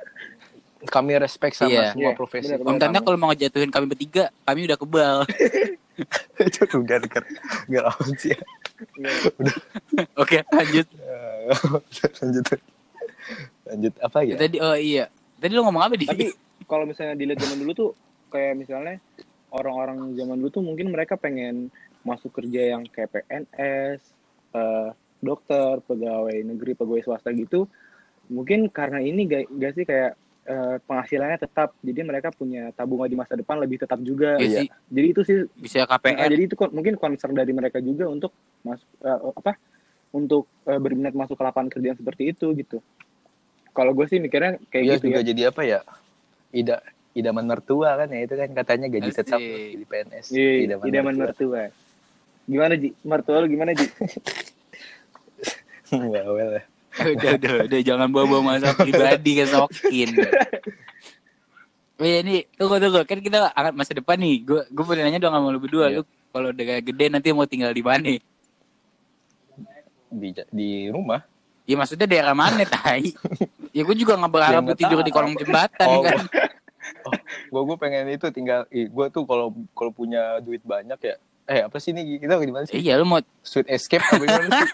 kami 0.87 1.17
respect 1.19 1.57
sama 1.57 1.71
Iya. 1.71 1.91
semua 1.91 2.11
Iya, 2.13 2.17
profesi 2.17 2.51
benar, 2.53 2.65
Om 2.65 2.77
Tanda 2.79 2.99
kalau 3.01 3.17
mau 3.17 3.29
ngejatuhin 3.33 3.71
kami 3.73 3.85
bertiga, 3.89 4.29
kami 4.45 4.65
udah 4.69 4.77
kebal. 4.79 5.17
itu 6.43 6.59
udah 6.75 6.97
dekat 6.99 7.23
nggak 7.71 7.83
lawan 7.87 8.11
sih 8.19 8.35
Oke, 10.21 10.43
lanjut. 10.51 10.87
Lanjut 12.19 12.45
lanjut 13.65 13.93
apa 14.03 14.17
ya 14.21 14.35
Tadi 14.35 14.57
oh 14.59 14.75
iya. 14.77 15.07
Tadi 15.39 15.51
lu 15.55 15.63
ngomong 15.63 15.83
apa 15.87 15.93
di? 15.95 16.05
tapi 16.07 16.31
kalau 16.67 16.83
misalnya 16.87 17.15
dilihat 17.15 17.39
zaman 17.43 17.57
dulu 17.63 17.71
tuh 17.71 17.89
kayak 18.27 18.59
misalnya 18.59 18.99
orang-orang 19.51 20.11
zaman 20.19 20.35
dulu 20.39 20.49
tuh 20.51 20.63
mungkin 20.63 20.91
mereka 20.91 21.15
pengen 21.15 21.71
masuk 22.03 22.35
kerja 22.35 22.75
yang 22.77 22.83
kayak 22.91 23.15
PNS 23.15 23.99
eh, 24.53 24.89
dokter 25.23 25.81
pegawai 25.87 26.35
negeri 26.43 26.75
pegawai 26.75 27.03
swasta 27.07 27.31
gitu 27.33 27.65
mungkin 28.27 28.67
karena 28.73 28.99
ini 29.01 29.25
gak, 29.29 29.45
gak 29.53 29.73
sih 29.77 29.85
kayak 29.85 30.17
eh, 30.45 30.77
penghasilannya 30.79 31.41
tetap 31.41 31.73
jadi 31.81 32.05
mereka 32.05 32.29
punya 32.29 32.69
tabungan 32.71 33.09
di 33.09 33.17
masa 33.17 33.33
depan 33.33 33.57
lebih 33.57 33.81
tetap 33.81 33.97
juga 33.99 34.37
Iya 34.37 34.45
Iya. 34.45 34.59
sih, 34.61 34.67
jadi 34.93 35.07
itu 35.09 35.21
sih 35.25 35.37
bisa 35.57 35.83
Nah, 35.83 35.97
KPR. 35.97 36.29
jadi 36.29 36.43
itu 36.45 36.53
kon- 36.53 36.69
mungkin 36.69 36.93
concern 36.95 37.33
dari 37.33 37.49
mereka 37.49 37.81
juga 37.81 38.05
untuk 38.05 38.29
masuk 38.61 38.85
eh, 39.01 39.19
apa 39.33 39.57
untuk 40.13 40.47
eh, 40.69 40.77
berminat 40.77 41.11
masuk 41.11 41.35
ke 41.35 41.43
lapangan 41.43 41.69
kerja 41.73 41.91
yang 41.91 41.99
seperti 41.99 42.31
itu 42.31 42.53
gitu. 42.53 42.77
Kalau 43.73 43.91
gue 43.91 44.05
sih 44.07 44.21
mikirnya 44.21 44.61
kayak 44.69 44.83
Iya 44.85 44.93
gitu 44.95 45.05
juga 45.09 45.19
ya. 45.19 45.25
jadi 45.27 45.41
apa 45.49 45.61
ya 45.65 45.79
ida 46.53 46.77
idaman 47.11 47.43
mertua 47.43 47.99
kan 47.99 48.07
ya 48.07 48.23
itu 48.23 48.37
kan 48.37 48.47
katanya 48.53 48.87
gaji 48.87 49.11
Asik. 49.11 49.19
tetap 49.25 49.41
di 49.41 49.83
PNS 49.83 50.25
Iya, 50.31 50.77
idaman 50.79 51.15
mertua. 51.17 51.73
Gimana 52.45 52.77
Ji? 52.77 52.93
Mertua 53.01 53.41
lu 53.41 53.49
gimana 53.49 53.73
Ji? 53.73 53.89
Bawel 55.91 56.61
ya. 56.61 56.63
udah, 57.15 57.31
udah, 57.35 57.51
udah, 57.65 57.79
jangan 57.81 58.07
bawa-bawa 58.07 58.41
masalah 58.53 58.75
pribadi 58.81 59.31
ke 59.35 59.45
Sokin. 59.45 60.09
Oh 61.95 62.03
iya 62.03 62.19
ini 62.19 62.43
tunggu 62.53 62.75
tunggu 62.77 63.03
kan 63.03 63.19
kita 63.19 63.51
angkat 63.51 63.73
masa 63.73 63.91
depan 63.93 64.15
nih. 64.15 64.35
Gue 64.41 64.61
gue 64.65 64.83
mau 64.83 64.93
nanya 64.93 65.17
dong 65.17 65.31
sama 65.31 65.47
lu 65.49 65.59
berdua. 65.59 65.87
Iya. 65.87 65.99
Lu 65.99 66.03
kalau 66.29 66.51
udah 66.51 66.65
gede 66.81 67.05
nanti 67.07 67.31
mau 67.31 67.45
tinggal 67.45 67.71
di 67.71 67.79
mana? 67.81 68.19
di 70.15 70.31
di 70.49 70.69
rumah 70.87 71.19
Ya 71.65 71.75
maksudnya 71.75 72.07
daerah 72.07 72.31
mana 72.31 72.63
tai? 72.71 73.11
ya 73.75 73.83
gue 73.83 73.95
juga 73.97 74.15
nggak 74.15 74.31
berharap 74.31 74.63
Ya, 74.63 74.75
tidur 74.77 74.99
tahu. 75.01 75.07
di 75.07 75.11
kolong 75.11 75.35
jembatan 75.35 75.87
Oh, 75.91 75.99
kan. 75.99 76.23
gue 77.51 77.61
gue 77.65 77.75
pengen 77.75 78.07
itu 78.07 78.23
tinggal 78.29 78.63
gue 78.69 79.05
tuh 79.09 79.25
kalau 79.25 79.51
kalau 79.73 79.91
punya 79.91 80.39
duit 80.39 80.61
banyak 80.61 80.95
ya 81.01 81.15
eh 81.45 81.61
apa 81.65 81.75
sih 81.77 81.91
ini 81.91 82.15
kita 82.15 82.37
di 82.37 82.53
mana 82.53 82.63
sih 82.63 82.77
Iya 82.77 82.95
lu 82.95 83.05
mau 83.05 83.19
sweet 83.41 83.67
escape 83.67 84.05
apa 84.05 84.23
gimana 84.23 84.49
sih 84.55 84.69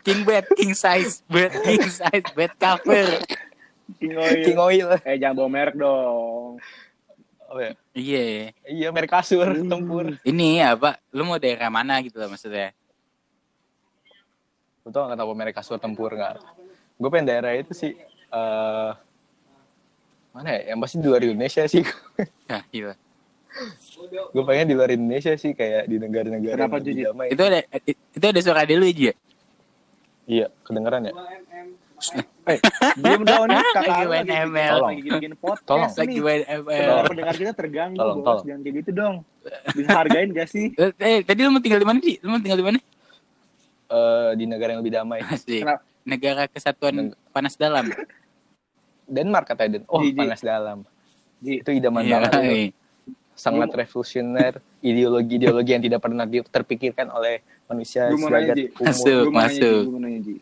king 0.00 0.20
bed, 0.22 0.44
king 0.52 0.72
size, 0.72 1.20
bed 1.26 1.52
king 1.62 1.84
size, 1.84 2.26
bed 2.32 2.52
cover. 2.56 3.06
King 3.96 4.14
Oil. 4.14 4.42
king 4.44 4.58
oil 4.58 4.88
Eh 5.00 5.16
jangan 5.16 5.34
bawa 5.34 5.48
merek 5.48 5.74
dong. 5.74 6.60
apa 7.48 7.60
ya 7.62 7.72
Iya. 7.96 8.24
iya 8.68 8.88
merek 8.92 9.08
kasur 9.08 9.48
tempur 9.64 10.20
Ini 10.20 10.76
apa? 10.76 11.00
Lu 11.10 11.24
mau 11.24 11.40
daerah 11.40 11.72
mana 11.72 11.96
gitu 12.04 12.20
lah 12.20 12.28
maksudnya? 12.28 12.76
Lu 14.84 14.92
tau 14.92 15.04
gak 15.04 15.16
kenapa 15.16 15.32
merek 15.32 15.56
kasur 15.56 15.80
tempur 15.80 16.12
nggak? 16.12 16.36
Gue 16.94 17.08
pengen 17.08 17.26
daerah 17.26 17.56
itu 17.56 17.72
sih. 17.72 17.96
eh 18.28 18.90
mana 20.28 20.48
ya? 20.52 20.70
Yang 20.70 20.78
pasti 20.84 20.96
di 21.00 21.06
luar 21.08 21.22
Indonesia 21.24 21.62
sih. 21.64 21.84
Nah, 22.52 22.62
iya. 22.68 22.92
gue 24.30 24.44
pengen 24.44 24.68
di 24.68 24.74
luar 24.76 24.92
Indonesia 24.92 25.32
sih 25.34 25.52
kayak 25.52 25.88
di 25.88 25.96
negara-negara 25.96 26.68
Kenapa. 26.68 26.78
Itu 27.26 27.42
ada 27.42 27.60
itu 28.12 28.26
ada 28.28 28.40
suara 28.44 28.62
dulu 28.62 28.84
aja. 28.84 29.12
Iya, 30.28 30.46
kedengeran 30.60 31.02
ya. 31.02 31.12
Eh, 32.46 32.58
diam 32.94 33.22
dong 33.22 33.44
nih 33.44 33.58
kakak 33.74 33.84
Lagi 33.90 34.06
main 34.06 34.22
lagi, 34.22 34.46
ML. 34.46 34.76
lagi 34.78 35.00
bikin 35.10 35.32
podcast 35.34 35.66
Tolong. 35.66 35.90
Lagi 35.98 36.18
main 36.18 36.42
ML. 36.46 36.88
Pendengar 37.04 37.34
kita 37.34 37.52
terganggu 37.52 37.96
Tolong, 37.96 38.16
bos, 38.16 38.24
tolong. 38.24 38.44
jangan 38.46 38.60
kayak 38.62 38.74
gitu 38.78 38.90
dong. 38.94 39.14
Bisa 39.74 39.90
hargain 39.94 40.28
gak 40.30 40.48
sih? 40.48 40.66
Eh, 40.72 40.92
eh, 40.94 41.18
tadi 41.22 41.40
lu 41.40 41.50
mau 41.50 41.58
tinggal 41.58 41.80
di 41.80 41.88
mana 41.88 41.98
sih? 41.98 42.16
Lu 42.20 42.28
mau 42.28 42.38
tinggal 42.38 42.56
di 42.56 42.66
mana? 42.66 42.78
Eh, 43.88 44.30
di 44.36 44.44
negara 44.44 44.70
yang 44.70 44.80
lebih 44.80 44.94
damai. 44.94 45.20
Asik. 45.26 45.60
Kenapa? 45.60 45.80
Negara 46.04 46.42
Kesatuan 46.46 46.94
Neg- 46.94 47.16
Panas 47.28 47.54
Dalam. 47.54 47.84
Denmark 49.04 49.44
katanya 49.46 49.70
Den. 49.74 49.84
Oh, 49.86 50.04
panas 50.04 50.40
dalam. 50.40 50.78
Itu 51.38 51.68
idaman 51.70 52.00
Iya, 52.02 52.20
banget. 52.20 52.32
iya. 52.38 52.68
Sangat 53.38 53.70
revolusioner, 53.70 54.58
ideologi-ideologi 54.82 55.70
yang 55.70 55.84
tidak 55.86 56.02
pernah 56.02 56.26
di- 56.26 56.42
terpikirkan 56.42 57.06
oleh 57.14 57.38
manusia 57.70 58.10
nanya, 58.10 58.18
umur. 58.82 58.90
Masuk. 58.90 59.30
Nanya, 59.30 59.46
masuk. 59.46 59.82
nanya 60.02 60.20
Ji. 60.26 60.36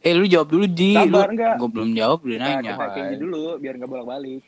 Eh 0.00 0.12
lu 0.16 0.24
jawab 0.24 0.48
dulu 0.48 0.64
Ji. 0.64 0.96
Sabar, 0.96 1.28
lu, 1.28 1.32
enggak? 1.36 1.54
Gue 1.60 1.68
belum 1.68 1.90
jawab 1.92 2.18
udah 2.24 2.38
Nah, 2.40 2.48
nanya. 2.56 2.72
kita 2.72 2.86
Kenji 2.96 3.16
dulu 3.20 3.42
biar 3.60 3.74
nggak 3.76 3.90
bolak-balik. 3.90 4.42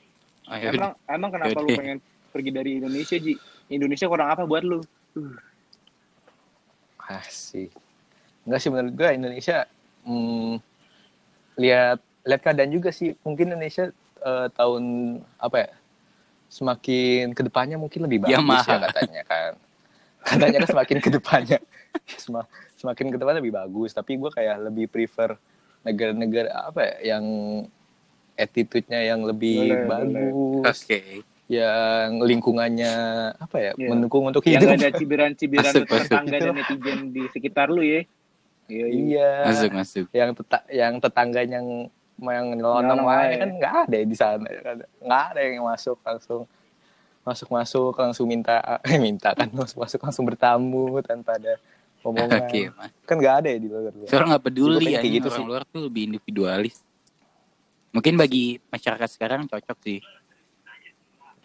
Ayo, 0.49 0.67
Emang 0.73 0.93
emang 1.05 1.31
kenapa 1.31 1.59
lu 1.61 1.69
Yaudah. 1.69 1.77
pengen 1.77 1.99
pergi 2.33 2.51
dari 2.51 2.71
Indonesia 2.81 3.17
Ji? 3.21 3.35
Indonesia 3.69 4.07
kurang 4.09 4.29
apa 4.33 4.43
buat 4.49 4.65
lu? 4.65 4.81
Asik. 7.05 7.71
Enggak 8.49 8.61
sih 8.65 8.71
menurut 8.73 8.95
gue 8.97 9.09
Indonesia 9.13 9.69
hmm, 10.09 10.55
lihat 11.61 11.99
lihat 12.25 12.41
keadaan 12.41 12.73
juga 12.73 12.89
sih. 12.95 13.13
Mungkin 13.21 13.53
Indonesia 13.53 13.93
eh, 14.25 14.47
tahun 14.57 14.83
apa 15.37 15.57
ya? 15.61 15.71
Semakin 16.51 17.31
ke 17.31 17.41
depannya 17.41 17.79
mungkin 17.79 18.03
lebih 18.03 18.19
bagus 18.21 18.35
Yamaha. 18.37 18.67
ya 18.67 18.79
katanya 18.85 19.23
kan. 19.25 19.53
Katanya 20.21 20.53
kan 20.59 20.69
semakin 20.69 20.97
ke 20.99 21.11
depannya 21.11 21.59
sem- 22.13 22.49
semakin 22.77 23.07
ke 23.09 23.17
depannya 23.17 23.39
lebih 23.39 23.55
bagus. 23.55 23.91
Tapi 23.91 24.19
gue 24.19 24.29
kayak 24.29 24.57
lebih 24.61 24.87
prefer 24.87 25.39
negara-negara 25.81 26.51
apa 26.67 26.81
ya 26.83 27.17
yang 27.17 27.25
attitude-nya 28.35 29.01
yang 29.07 29.21
lebih 29.23 29.69
Boleh, 29.69 29.85
bagus, 29.87 30.77
Oke. 30.83 31.25
yang 31.47 32.21
lingkungannya 32.21 32.93
apa 33.35 33.57
ya 33.59 33.73
Iya. 33.75 33.89
mendukung 33.89 34.25
untuk 34.25 34.43
Yang 34.43 34.53
hidup. 34.57 34.69
nggak 34.71 34.81
ada 34.83 34.99
cibiran-cibiran 34.99 35.73
masuk. 35.73 35.87
tetangga 35.87 36.37
dan 36.37 36.55
netizen 36.55 36.99
di 37.11 37.23
sekitar 37.29 37.67
lu 37.69 37.81
ya. 37.81 38.01
Iya, 38.67 38.87
iya. 38.87 38.87
Iya. 38.89 39.31
Masuk 39.47 39.71
masuk. 39.73 40.07
yang 40.11 40.31
teta 40.33 40.59
yang 40.69 40.93
tetangganya 40.99 41.59
yang 41.59 41.69
yang 42.23 42.47
nyelonong 42.53 43.01
wae. 43.01 43.33
kan 43.35 43.51
nggak 43.57 43.75
ada 43.87 43.97
di 44.03 44.15
sana 44.15 44.47
nggak 45.01 45.23
ada 45.33 45.41
yang 45.41 45.65
masuk 45.65 45.97
langsung 46.01 46.45
masuk 47.21 47.49
masuk 47.49 47.93
langsung 47.95 48.27
minta 48.27 48.61
eh 48.89 48.97
minta 48.97 49.33
kan 49.33 49.49
masuk 49.51 49.77
masuk 49.79 50.01
langsung 50.01 50.25
bertamu 50.25 51.01
tanpa 51.01 51.37
ada 51.37 51.57
omongan 52.01 52.45
Oke, 52.49 52.69
Mas. 52.73 52.93
kan 53.05 53.17
nggak 53.17 53.35
ada 53.41 53.49
ya 53.49 53.59
di 53.59 53.69
luar 53.69 53.93
Soalnya 54.05 54.29
nggak 54.31 54.45
peduli 54.45 54.85
ya 54.89 54.99
kayak 54.99 55.15
gitu 55.17 55.29
orang 55.29 55.37
sih. 55.37 55.45
luar 55.45 55.63
tuh 55.65 55.81
lebih 55.85 56.03
individualis. 56.07 56.77
Mungkin 57.91 58.15
bagi 58.15 58.45
masyarakat 58.67 59.09
sekarang 59.11 59.45
cocok 59.47 59.79
sih. 59.81 60.01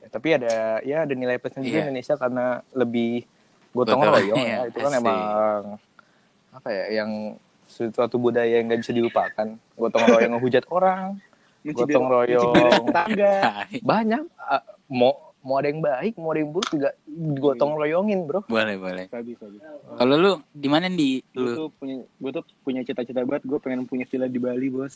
tapi 0.05 0.31
ada 0.31 0.79
ya 0.79 1.03
ada 1.03 1.11
nilai 1.11 1.35
juga 1.35 1.59
Iya. 1.59 1.81
Indonesia 1.83 2.15
karena 2.15 2.45
lebih 2.71 3.27
gotong 3.73 3.99
royong 3.99 4.37
iya, 4.39 4.63
ya 4.63 4.71
itu 4.71 4.79
kan 4.79 4.91
asik. 4.93 5.01
emang 5.03 5.61
apa 6.55 6.69
ya 6.71 6.85
yang 7.03 7.11
suatu 7.75 8.15
budaya 8.15 8.55
yang 8.55 8.65
nggak 8.65 8.79
bisa 8.79 8.91
dilupakan 8.91 9.47
gotong 9.73 10.05
royong 10.05 10.31
ngehujat 10.33 10.63
orang 10.69 11.19
Mencibir- 11.59 11.97
Gotong 11.97 12.07
royong. 12.07 12.53
Hai. 13.41 13.81
banyak 13.81 14.21
ah, 14.37 14.61
mau 14.87 15.17
mau 15.41 15.57
ada 15.57 15.67
yang 15.67 15.77
baik 15.79 16.13
mau 16.15 16.29
ada 16.29 16.39
yang 16.39 16.49
buruk 16.49 16.69
juga 16.69 16.89
gotong 17.35 17.73
royongin 17.73 18.23
bro 18.23 18.41
boleh 18.43 18.75
boleh. 18.75 19.05
Sabi, 19.07 19.33
sabi. 19.35 19.57
Kalau 19.91 20.15
lu 20.15 20.31
di 20.47 20.65
mana 20.65 20.87
di 20.87 21.21
lu? 21.33 21.53
tuh 21.55 21.69
punya 21.71 22.01
gue 22.01 22.31
tuh 22.31 22.43
punya 22.61 22.81
cita-cita 22.81 23.21
banget 23.21 23.43
gue 23.43 23.59
pengen 23.59 23.83
punya 23.83 24.05
villa 24.05 24.25
di 24.25 24.37
Bali 24.37 24.69
bos 24.69 24.93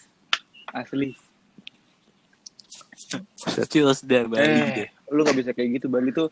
asli 0.71 1.13
Cus 3.65 3.99
dah 4.03 4.23
Bali. 4.25 4.45
eh 4.77 4.87
lu 5.09 5.21
nggak 5.21 5.37
bisa 5.37 5.51
kayak 5.51 5.69
gitu 5.75 5.87
Bali 5.87 6.09
tuh 6.11 6.29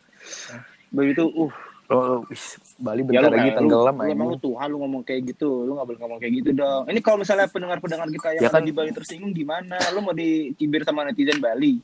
Bali 0.88 1.12
tuh 1.12 1.28
uh 1.28 1.54
Lo, 1.88 2.20
wis, 2.28 2.60
Bali 2.76 3.00
Ya 3.00 3.24
bentar 3.24 3.32
lu 3.32 3.32
lagi 3.32 3.50
tenggelam 3.50 3.96
lu, 3.96 4.04
lu 4.04 4.12
emang 4.12 4.28
lu. 4.28 4.36
Tuhan 4.36 4.66
lu 4.68 4.76
ngomong 4.78 5.02
kayak 5.02 5.22
gitu, 5.26 5.64
lu 5.64 5.72
gak 5.74 5.88
boleh 5.88 5.98
ngomong 5.98 6.18
kayak 6.20 6.32
gitu 6.36 6.50
dong. 6.52 6.84
Ini 6.84 7.00
kalau 7.00 7.16
misalnya 7.18 7.48
pendengar-pendengar 7.48 8.08
kita 8.10 8.28
yang 8.36 8.42
Ya 8.44 8.50
kan- 8.52 8.60
di 8.60 8.72
Bali 8.72 8.92
tersinggung 8.92 9.32
gimana? 9.32 9.80
Lu 9.90 10.00
mau 10.00 10.12
dicibir 10.12 10.84
sama 10.84 11.02
netizen 11.02 11.40
Bali? 11.40 11.80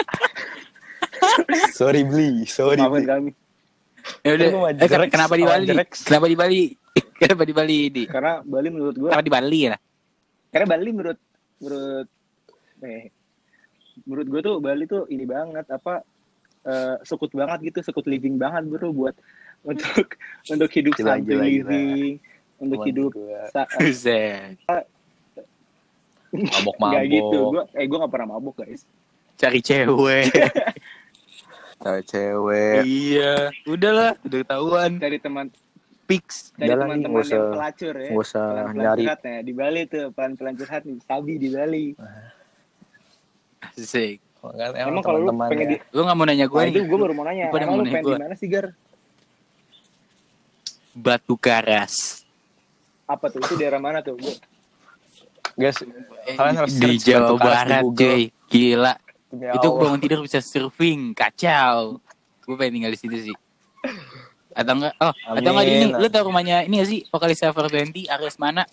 Sorry 1.72 2.04
Bli, 2.04 2.44
sorry 2.46 2.76
Maafin 2.78 2.92
Bli. 2.94 3.04
kami. 3.04 3.30
Ya 4.20 4.30
udah. 4.34 4.48
Eh, 4.74 4.86
jereks, 4.86 5.10
kenapa 5.10 5.34
di 5.34 5.44
Bali? 5.44 5.66
Kenapa 5.98 6.26
di 6.26 6.36
Bali? 6.36 6.62
Kenapa 7.14 7.42
di 7.42 7.54
Bali 7.54 7.78
di? 7.90 8.02
Karena 8.04 8.40
Bali 8.40 8.68
menurut 8.68 8.94
gua, 8.94 9.08
Kenapa 9.12 9.24
di 9.24 9.32
Bali 9.32 9.60
ya? 9.62 9.76
karena 10.48 10.66
Bali 10.70 10.88
menurut 10.88 11.18
menurut 11.58 12.06
eh, 12.80 13.10
menurut 14.04 14.26
gua 14.28 14.40
tuh 14.40 14.56
Bali 14.58 14.84
tuh 14.86 15.02
ini 15.08 15.24
banget 15.24 15.66
apa 15.66 16.04
eh, 16.64 16.96
sekut 17.02 17.30
banget 17.30 17.58
gitu, 17.64 17.78
sekut 17.82 18.04
living 18.04 18.36
banget 18.36 18.64
bro 18.66 18.90
buat 18.90 19.14
untuk 19.70 20.16
untuk 20.46 20.70
hidup 20.70 20.92
Gila, 20.94 21.16
santai 21.16 21.24
gila, 21.24 21.32
gila. 21.32 21.44
living, 21.44 22.10
untuk 22.58 22.78
Teman 22.78 22.88
hidup 22.88 23.12
Buset. 23.78 24.56
mabok-mabok. 26.34 26.90
Nggak 26.90 27.04
gitu. 27.08 27.38
Gua 27.48 27.62
eh 27.72 27.86
gua 27.86 27.98
gak 28.02 28.12
pernah 28.12 28.28
mabuk, 28.28 28.54
guys. 28.58 28.82
Cari 29.34 29.60
cewek. 29.60 30.30
cewek. 32.04 32.82
iya. 32.82 33.50
Udahlah, 33.62 34.16
udah 34.20 34.38
ketahuan. 34.40 34.90
Cari 34.98 35.18
teman 35.18 35.46
Fix. 36.04 36.52
cari 36.54 36.68
lah, 36.68 36.76
nih, 36.76 36.82
teman-teman 37.00 37.10
nggak 37.14 37.30
yang 37.30 37.40
usah- 37.40 37.54
pelacur 37.54 37.94
ya. 37.96 38.10
Usah 38.12 38.44
Pelan-pelan 38.46 38.76
nyari. 38.76 39.00
curhat 39.00 39.20
ya. 39.22 39.38
Di 39.40 39.52
Bali 39.52 39.80
tuh 39.84 40.04
pelan-pelan 40.10 40.54
curhat 40.54 40.82
nih. 40.84 40.98
Sabi 41.00 41.32
di 41.36 41.48
Bali. 41.48 41.86
Asik. 43.62 44.18
Kan, 44.52 44.70
Emang, 44.76 45.00
kalau 45.00 45.18
lu 45.24 45.32
pengen 45.32 45.64
ya. 45.64 45.70
di 45.72 45.76
Lu 45.96 46.00
gak 46.04 46.16
mau 46.16 46.26
nanya 46.28 46.46
gue 46.50 46.60
nih? 46.60 46.72
itu 46.76 46.80
gue 46.84 46.98
baru 47.00 47.14
mau 47.16 47.24
nanya. 47.24 47.44
Emang 47.48 47.76
lu 47.80 47.82
nanya 47.84 47.94
pengen 47.96 48.04
gua. 48.04 48.16
di 48.16 48.22
mana 48.28 48.34
sih, 48.36 48.48
Gar? 48.52 48.66
Batu 50.94 51.34
Karas. 51.40 52.22
Apa 53.08 53.32
tuh? 53.32 53.40
Itu 53.40 53.54
daerah 53.56 53.80
mana 53.80 54.04
tuh? 54.04 54.16
Gua 54.20 54.34
Guys, 55.54 55.78
kalian 56.34 56.56
harus 56.58 56.74
di 56.74 56.98
Jawa 56.98 57.38
Barat, 57.38 57.86
cuy. 57.94 58.34
Gila. 58.50 58.98
Demi 59.30 59.54
Itu 59.54 59.68
bangun 59.78 60.00
tidur 60.02 60.20
bisa 60.26 60.42
surfing, 60.42 61.14
kacau. 61.14 62.02
Gue 62.42 62.54
pengen 62.58 62.82
tinggal 62.82 62.92
di 62.94 62.98
situ 62.98 63.16
sih. 63.30 63.36
Atau 64.54 64.78
enggak? 64.78 64.94
Oh, 64.98 65.10
atau 65.14 65.50
enggak 65.54 65.66
di 65.66 65.72
ini? 65.78 65.86
Amin. 65.90 66.02
Lu 66.02 66.06
tau 66.10 66.26
rumahnya 66.26 66.66
ini 66.66 66.82
gak 66.82 66.90
sih? 66.90 67.00
Vokalis 67.06 67.38
Server 67.38 67.66
20, 67.70 68.10
Ares 68.10 68.38
mana? 68.38 68.66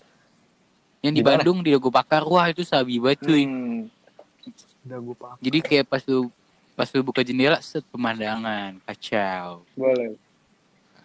Yang 1.02 1.12
di, 1.14 1.20
Di 1.22 1.22
mana? 1.22 1.38
Bandung 1.42 1.58
di 1.62 1.70
Dago 1.74 1.90
Pakar. 1.90 2.22
Wah, 2.26 2.46
itu 2.50 2.62
sabi 2.66 2.98
banget 2.98 3.26
cuy. 3.26 3.42
Hmm. 3.46 3.86
Udah 4.82 4.98
gue 4.98 5.16
paham. 5.16 5.36
Jadi 5.38 5.58
kayak 5.62 5.86
pas 5.86 6.02
lu 6.06 6.30
pas 6.72 6.88
lu 6.90 7.00
buka 7.04 7.20
jendela 7.22 7.58
set 7.60 7.84
pemandangan 7.92 8.80
kacau. 8.88 9.62
Boleh. 9.76 10.16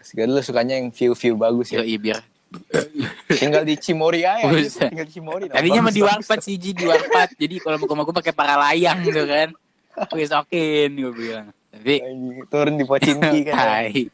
Asik 0.01 0.23
lu 0.23 0.39
sukanya 0.39 0.79
yang 0.79 0.89
view-view 0.89 1.35
bagus 1.35 1.73
ya. 1.73 1.83
Yo, 1.83 1.85
iya 1.85 1.99
biar 1.99 2.19
Tinggal 3.41 3.67
di 3.67 3.75
Cimori 3.75 4.23
aja. 4.23 4.47
Buset. 4.47 4.87
Tinggal 4.87 5.07
di 5.07 5.13
Cimori. 5.13 5.45
Tadinya 5.51 5.81
mah 5.83 5.91
Bagus, 5.91 5.99
di. 5.99 6.01
Warpat 6.03 6.39
sih, 6.43 6.55
Ji, 6.55 6.71
di 6.71 6.85
Warpat. 6.87 7.35
Jadi 7.35 7.55
kalau 7.59 7.75
mau 7.75 7.87
ke 7.87 7.95
gue 8.07 8.15
pakai 8.23 8.33
para 8.33 8.55
layang 8.55 9.03
gitu 9.03 9.23
kan. 9.27 9.51
Gue 10.13 10.23
sokin 10.23 10.89
gue 10.95 11.11
bilang. 11.11 11.47
Tapi 11.73 11.95
Turun 12.47 12.75
di 12.79 12.85
Pocinki 12.87 13.39
kan. 13.51 13.55
Hai. 13.57 14.07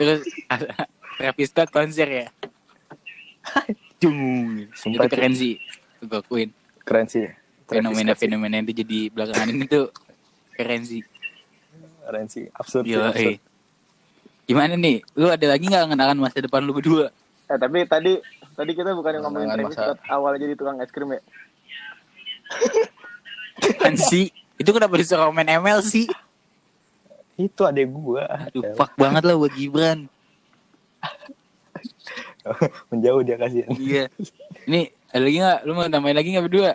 Terus 0.00 0.24
Travis 1.18 1.48
Scott 1.50 1.68
konser 1.68 2.08
ya. 2.08 2.26
Cung. 4.00 4.16
Sumpah 4.72 5.04
itu 5.04 5.12
keren 5.12 5.34
sih. 5.34 5.54
Gue 6.00 6.18
akuin. 6.22 6.48
Keren 6.86 7.06
sih. 7.10 7.26
Fenomena-fenomena 7.68 8.60
itu 8.60 8.72
jadi 8.74 8.98
belakangan 9.08 9.48
ini 9.48 9.64
tuh 9.64 9.92
keren 10.52 10.82
sih. 10.82 11.04
Keren 12.02 12.26
sih. 12.26 12.48
Absurd 12.50 12.82
sih. 12.82 12.96
Gila, 12.96 13.12
absurd. 13.12 13.36
eh. 13.36 13.38
Gimana 14.44 14.74
nih? 14.74 15.04
Lu 15.12 15.28
ada 15.28 15.46
lagi 15.46 15.68
nggak 15.68 15.84
ngenakan 15.86 16.16
masa 16.18 16.40
depan 16.40 16.64
lu 16.64 16.72
berdua? 16.72 17.12
Eh, 17.46 17.56
tapi 17.56 17.84
tadi 17.84 18.16
tadi 18.54 18.72
kita 18.72 18.92
bukan 18.92 19.12
yang 19.14 19.22
ngomongin 19.22 19.48
Travis 19.50 19.66
masa- 19.68 19.84
Scott 19.86 20.00
awal 20.08 20.32
jadi 20.36 20.52
tukang 20.52 20.76
es 20.78 20.88
krim 20.88 21.10
ya. 21.10 21.20
Kan 23.78 23.94
sih? 23.94 24.32
Itu 24.56 24.72
kenapa 24.72 24.96
disuruh 24.96 25.28
main 25.28 25.46
ML 25.46 25.80
sih? 25.80 26.08
Itu 27.36 27.62
adek 27.62 27.86
gua. 27.88 28.24
Aduh, 28.48 28.64
fuck 28.74 28.96
banget 28.96 29.22
lah 29.22 29.36
buat 29.36 29.52
Gibran. 29.52 30.08
Menjauh 32.90 33.20
dia 33.20 33.36
kasihan. 33.36 33.68
Iya. 33.76 34.04
Ini 34.64 34.80
ada 35.06 35.22
lagi 35.22 35.36
nggak? 35.38 35.58
Lu 35.62 35.72
mau 35.72 35.84
tambahin 35.86 36.16
lagi 36.16 36.28
nggak 36.32 36.46
berdua? 36.48 36.72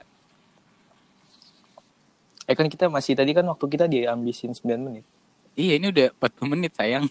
Eh 2.43 2.53
kan 2.53 2.67
kita 2.67 2.85
masih 2.87 3.13
tadi 3.13 3.31
kan 3.31 3.45
waktu 3.45 3.65
kita 3.67 3.85
diambisin 3.85 4.51
9 4.51 4.63
menit. 4.77 5.05
Iya, 5.53 5.79
ini 5.79 5.87
udah 5.89 6.07
40 6.13 6.49
menit 6.49 6.71
sayang. 6.73 7.05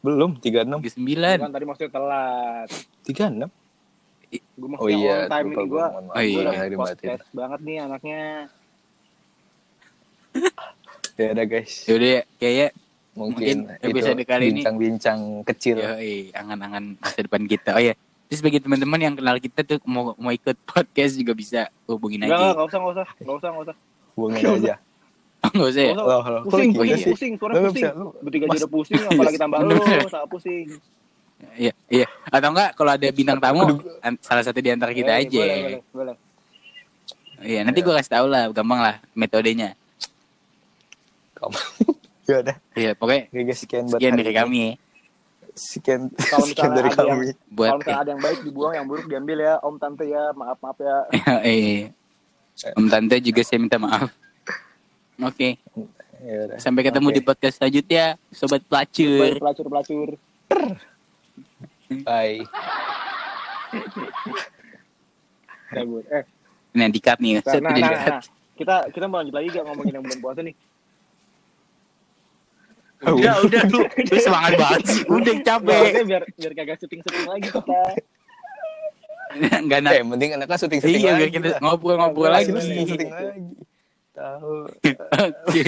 Belum 0.00 0.34
36. 0.34 0.96
39. 0.96 1.38
Kan 1.38 1.52
tadi 1.52 1.64
maksudnya 1.64 1.90
telat. 1.90 2.68
36. 3.04 3.50
Gue 4.32 4.64
Oh 4.64 4.68
maksudnya 4.70 4.96
iya, 4.96 5.14
on 5.14 5.28
time 5.28 5.44
lupa 5.44 5.60
ini 5.60 5.68
gua. 5.68 5.86
gue. 5.92 6.08
Oh 6.08 6.22
iya. 6.22 6.40
Gua 6.40 6.64
dibatin. 6.64 6.78
podcast 7.04 7.26
banget 7.32 7.60
nih 7.60 7.76
anaknya. 7.80 8.22
Ya 11.12 11.28
udah 11.28 11.44
guys. 11.44 11.72
Yaudah 11.84 12.08
ya, 12.08 12.22
kayaknya 12.36 12.68
Mungkin, 13.12 13.68
Mungkin 13.68 13.76
itu 13.76 13.88
episode 13.92 14.24
kali 14.24 14.44
ini- 14.48 14.54
bincang-bincang 14.56 15.20
kecil. 15.44 15.76
ya 15.76 15.92
angan-angan 16.32 16.96
masa 16.96 17.20
depan 17.20 17.44
kita. 17.44 17.76
Oh 17.76 17.82
ya, 17.82 17.92
terus 18.32 18.40
bagi 18.40 18.64
teman-teman 18.64 18.96
yang 18.96 19.12
kenal 19.12 19.36
kita 19.36 19.60
tuh 19.60 19.76
mau 19.84 20.16
mau 20.16 20.32
ikut 20.32 20.56
podcast 20.64 21.20
juga 21.20 21.36
bisa 21.36 21.68
hubungin 21.84 22.24
Enggak, 22.24 22.40
aja. 22.40 22.48
enggak 22.56 22.64
usah, 22.64 22.78
enggak 22.80 22.94
usah. 22.96 23.06
Enggak 23.20 23.36
usah, 23.36 23.48
enggak 23.52 23.64
usah. 23.68 23.76
Hubungin 24.16 24.40
aja. 24.40 24.74
Enggak 25.52 25.68
usah 25.68 25.82
ya? 25.84 25.92
Nggak 25.92 26.08
usah. 26.08 26.16
Loh, 26.16 26.22
loh, 26.24 26.42
Pusing, 26.48 26.70
pusing, 26.72 26.96
sih? 26.96 27.10
pusing, 27.12 27.32
suara 27.36 27.52
Lu 27.52 27.68
pusing. 27.68 27.84
Bertiga 28.24 28.44
udah 28.48 28.70
pusing, 28.72 29.00
apalagi 29.12 29.36
tambah 29.36 29.58
lu, 29.60 29.76
salah 30.16 30.28
pusing. 30.32 30.66
Iya, 31.60 31.72
iya. 31.92 32.06
Atau 32.32 32.48
enggak 32.56 32.70
kalau 32.72 32.90
ada 32.96 33.08
bintang 33.12 33.36
tamu 33.36 33.84
salah 34.24 34.44
satu 34.48 34.64
di 34.64 34.70
antara 34.72 34.96
kita 34.96 35.12
Eh, 35.12 35.28
aja. 35.28 35.42
Boleh, 35.44 35.60
boleh, 35.60 35.80
boleh. 35.92 36.16
Iya, 37.44 37.60
nanti 37.68 37.84
gua 37.84 38.00
kasih 38.00 38.16
tahu 38.16 38.26
lah, 38.32 38.48
gampang 38.48 38.80
lah 38.80 38.94
metodenya. 39.12 39.76
Kamu. 41.36 41.58
ya 42.32 42.36
udah. 42.40 42.56
Iya, 42.80 42.90
pokoknya 42.96 43.28
sekian 43.52 43.84
sekian 43.92 44.16
dari 44.16 44.32
kami 44.32 44.56
ya. 44.56 44.72
Sekian, 45.52 46.08
Kalau 46.16 46.48
misalnya 46.48 46.80
dari 46.80 46.88
ada 46.88 47.04
kami. 47.04 47.26
Buat 47.52 47.68
Kalau 47.68 47.78
misalnya 47.84 48.00
ada 48.00 48.10
yang 48.16 48.22
baik 48.24 48.38
dibuang, 48.40 48.72
yang 48.72 48.86
buruk 48.88 49.06
diambil 49.06 49.38
ya, 49.38 49.54
Om 49.60 49.76
Tante 49.76 50.04
ya, 50.08 50.32
maaf 50.32 50.58
maaf 50.64 50.78
ya. 50.80 50.96
eh, 51.44 51.92
Om 52.72 52.86
Tante 52.88 53.16
juga 53.20 53.40
saya 53.44 53.58
minta 53.60 53.76
maaf. 53.76 54.08
Oke, 55.20 55.60
Ya 56.24 56.48
udah. 56.48 56.56
sampai 56.56 56.82
ketemu 56.88 57.08
Oke. 57.12 57.16
di 57.18 57.22
podcast 57.22 57.54
selanjutnya, 57.60 58.16
sobat 58.32 58.64
pelacur. 58.64 59.38
Pelacur 59.38 59.66
pelacur. 59.68 60.08
Bye. 62.02 62.42
Cabut. 65.72 66.04
Eh, 66.08 66.24
Nah, 66.72 66.88
dikat 66.88 67.20
nih, 67.20 67.36
nah, 67.36 67.44
nah, 67.60 67.76
nah, 67.76 68.00
nah. 68.16 68.20
Kita 68.56 68.88
kita 68.88 69.04
mau 69.04 69.20
lanjut 69.20 69.36
lagi 69.36 69.52
gak 69.52 69.64
ngomongin 69.68 69.92
yang 69.92 70.04
bulan 70.08 70.20
puasa 70.24 70.40
nih? 70.40 70.56
Udah, 73.02 73.34
udah 73.42 73.62
lu, 73.66 73.78
lu 73.82 74.16
semangat 74.16 74.52
banget 74.54 74.82
sih. 74.86 75.02
Udah 75.04 75.34
Nggak, 75.34 75.44
capek. 75.44 75.74
maksudnya 75.74 76.04
biar 76.06 76.22
biar 76.32 76.52
kagak 76.54 76.76
syuting-syuting 76.78 77.26
lagi 77.26 77.48
kita. 77.48 77.80
Enggak 79.58 79.78
Eh, 79.78 79.82
nak. 79.82 79.92
yang 79.96 80.08
penting 80.08 80.30
anaknya 80.32 80.56
syuting-syuting 80.56 81.00
Iya, 81.00 81.12
lagi. 81.14 81.28
kita 81.32 81.48
ngobrol-ngobrol 81.58 81.98
Ngobrol 81.98 82.30
lagi. 82.30 82.46
Lu 82.46 82.54
lagi. 82.54 82.66
syuting-syuting 82.68 83.10
lagi. 83.10 83.42
Tahu. 84.12 84.54
Oke. 85.42 85.64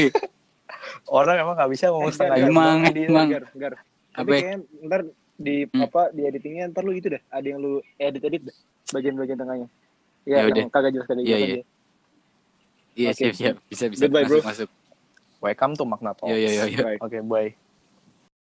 Orang 1.07 1.37
emang 1.37 1.55
gak 1.55 1.71
bisa 1.71 1.85
ngomong 1.89 2.13
setengah 2.13 2.37
jam. 2.37 2.47
Emang, 2.47 2.77
emang. 2.89 3.27
Gar, 3.31 3.45
gar. 3.53 3.75
Tapi 4.13 4.21
Apa? 4.23 4.31
kayaknya 4.33 4.57
ntar 4.85 5.01
di 5.35 5.57
Hmm. 5.67 5.83
apa 5.83 6.03
di 6.15 6.23
editingnya 6.23 6.65
ntar 6.71 6.83
lu 6.83 6.93
itu 6.93 7.09
deh. 7.09 7.23
Ada 7.27 7.47
yang 7.47 7.59
lu 7.59 7.73
edit-edit 7.97 8.43
deh. 8.45 8.57
Bagian-bagian 8.91 9.35
tengahnya. 9.37 9.69
Ya 10.23 10.39
Iya, 10.39 10.47
udah. 10.47 10.57
yang 10.57 10.71
kagak 10.71 10.91
jelas 10.93 11.07
kagak 11.07 11.21
Iya, 11.21 11.29
jelas 11.29 11.41
iya. 11.41 11.49
aja. 11.51 11.63
Iya, 12.95 13.11
Oke. 13.11 13.19
siap, 13.19 13.35
siap. 13.35 13.57
Bisa, 13.67 13.85
bisa. 13.91 14.03
Goodbye, 14.07 14.23
bro. 14.23 14.39
masuk, 14.39 14.47
masuk. 14.47 14.69
Welcome 15.45 15.77
to 15.77 15.85
Magna 15.85 16.15
Talks. 16.17 16.33
Yo, 16.33 16.37
yo, 16.41 16.49
yo, 16.49 16.65
yo. 16.65 16.83
Bye. 16.83 16.99
Oke, 17.03 17.21
bye. 17.29 17.55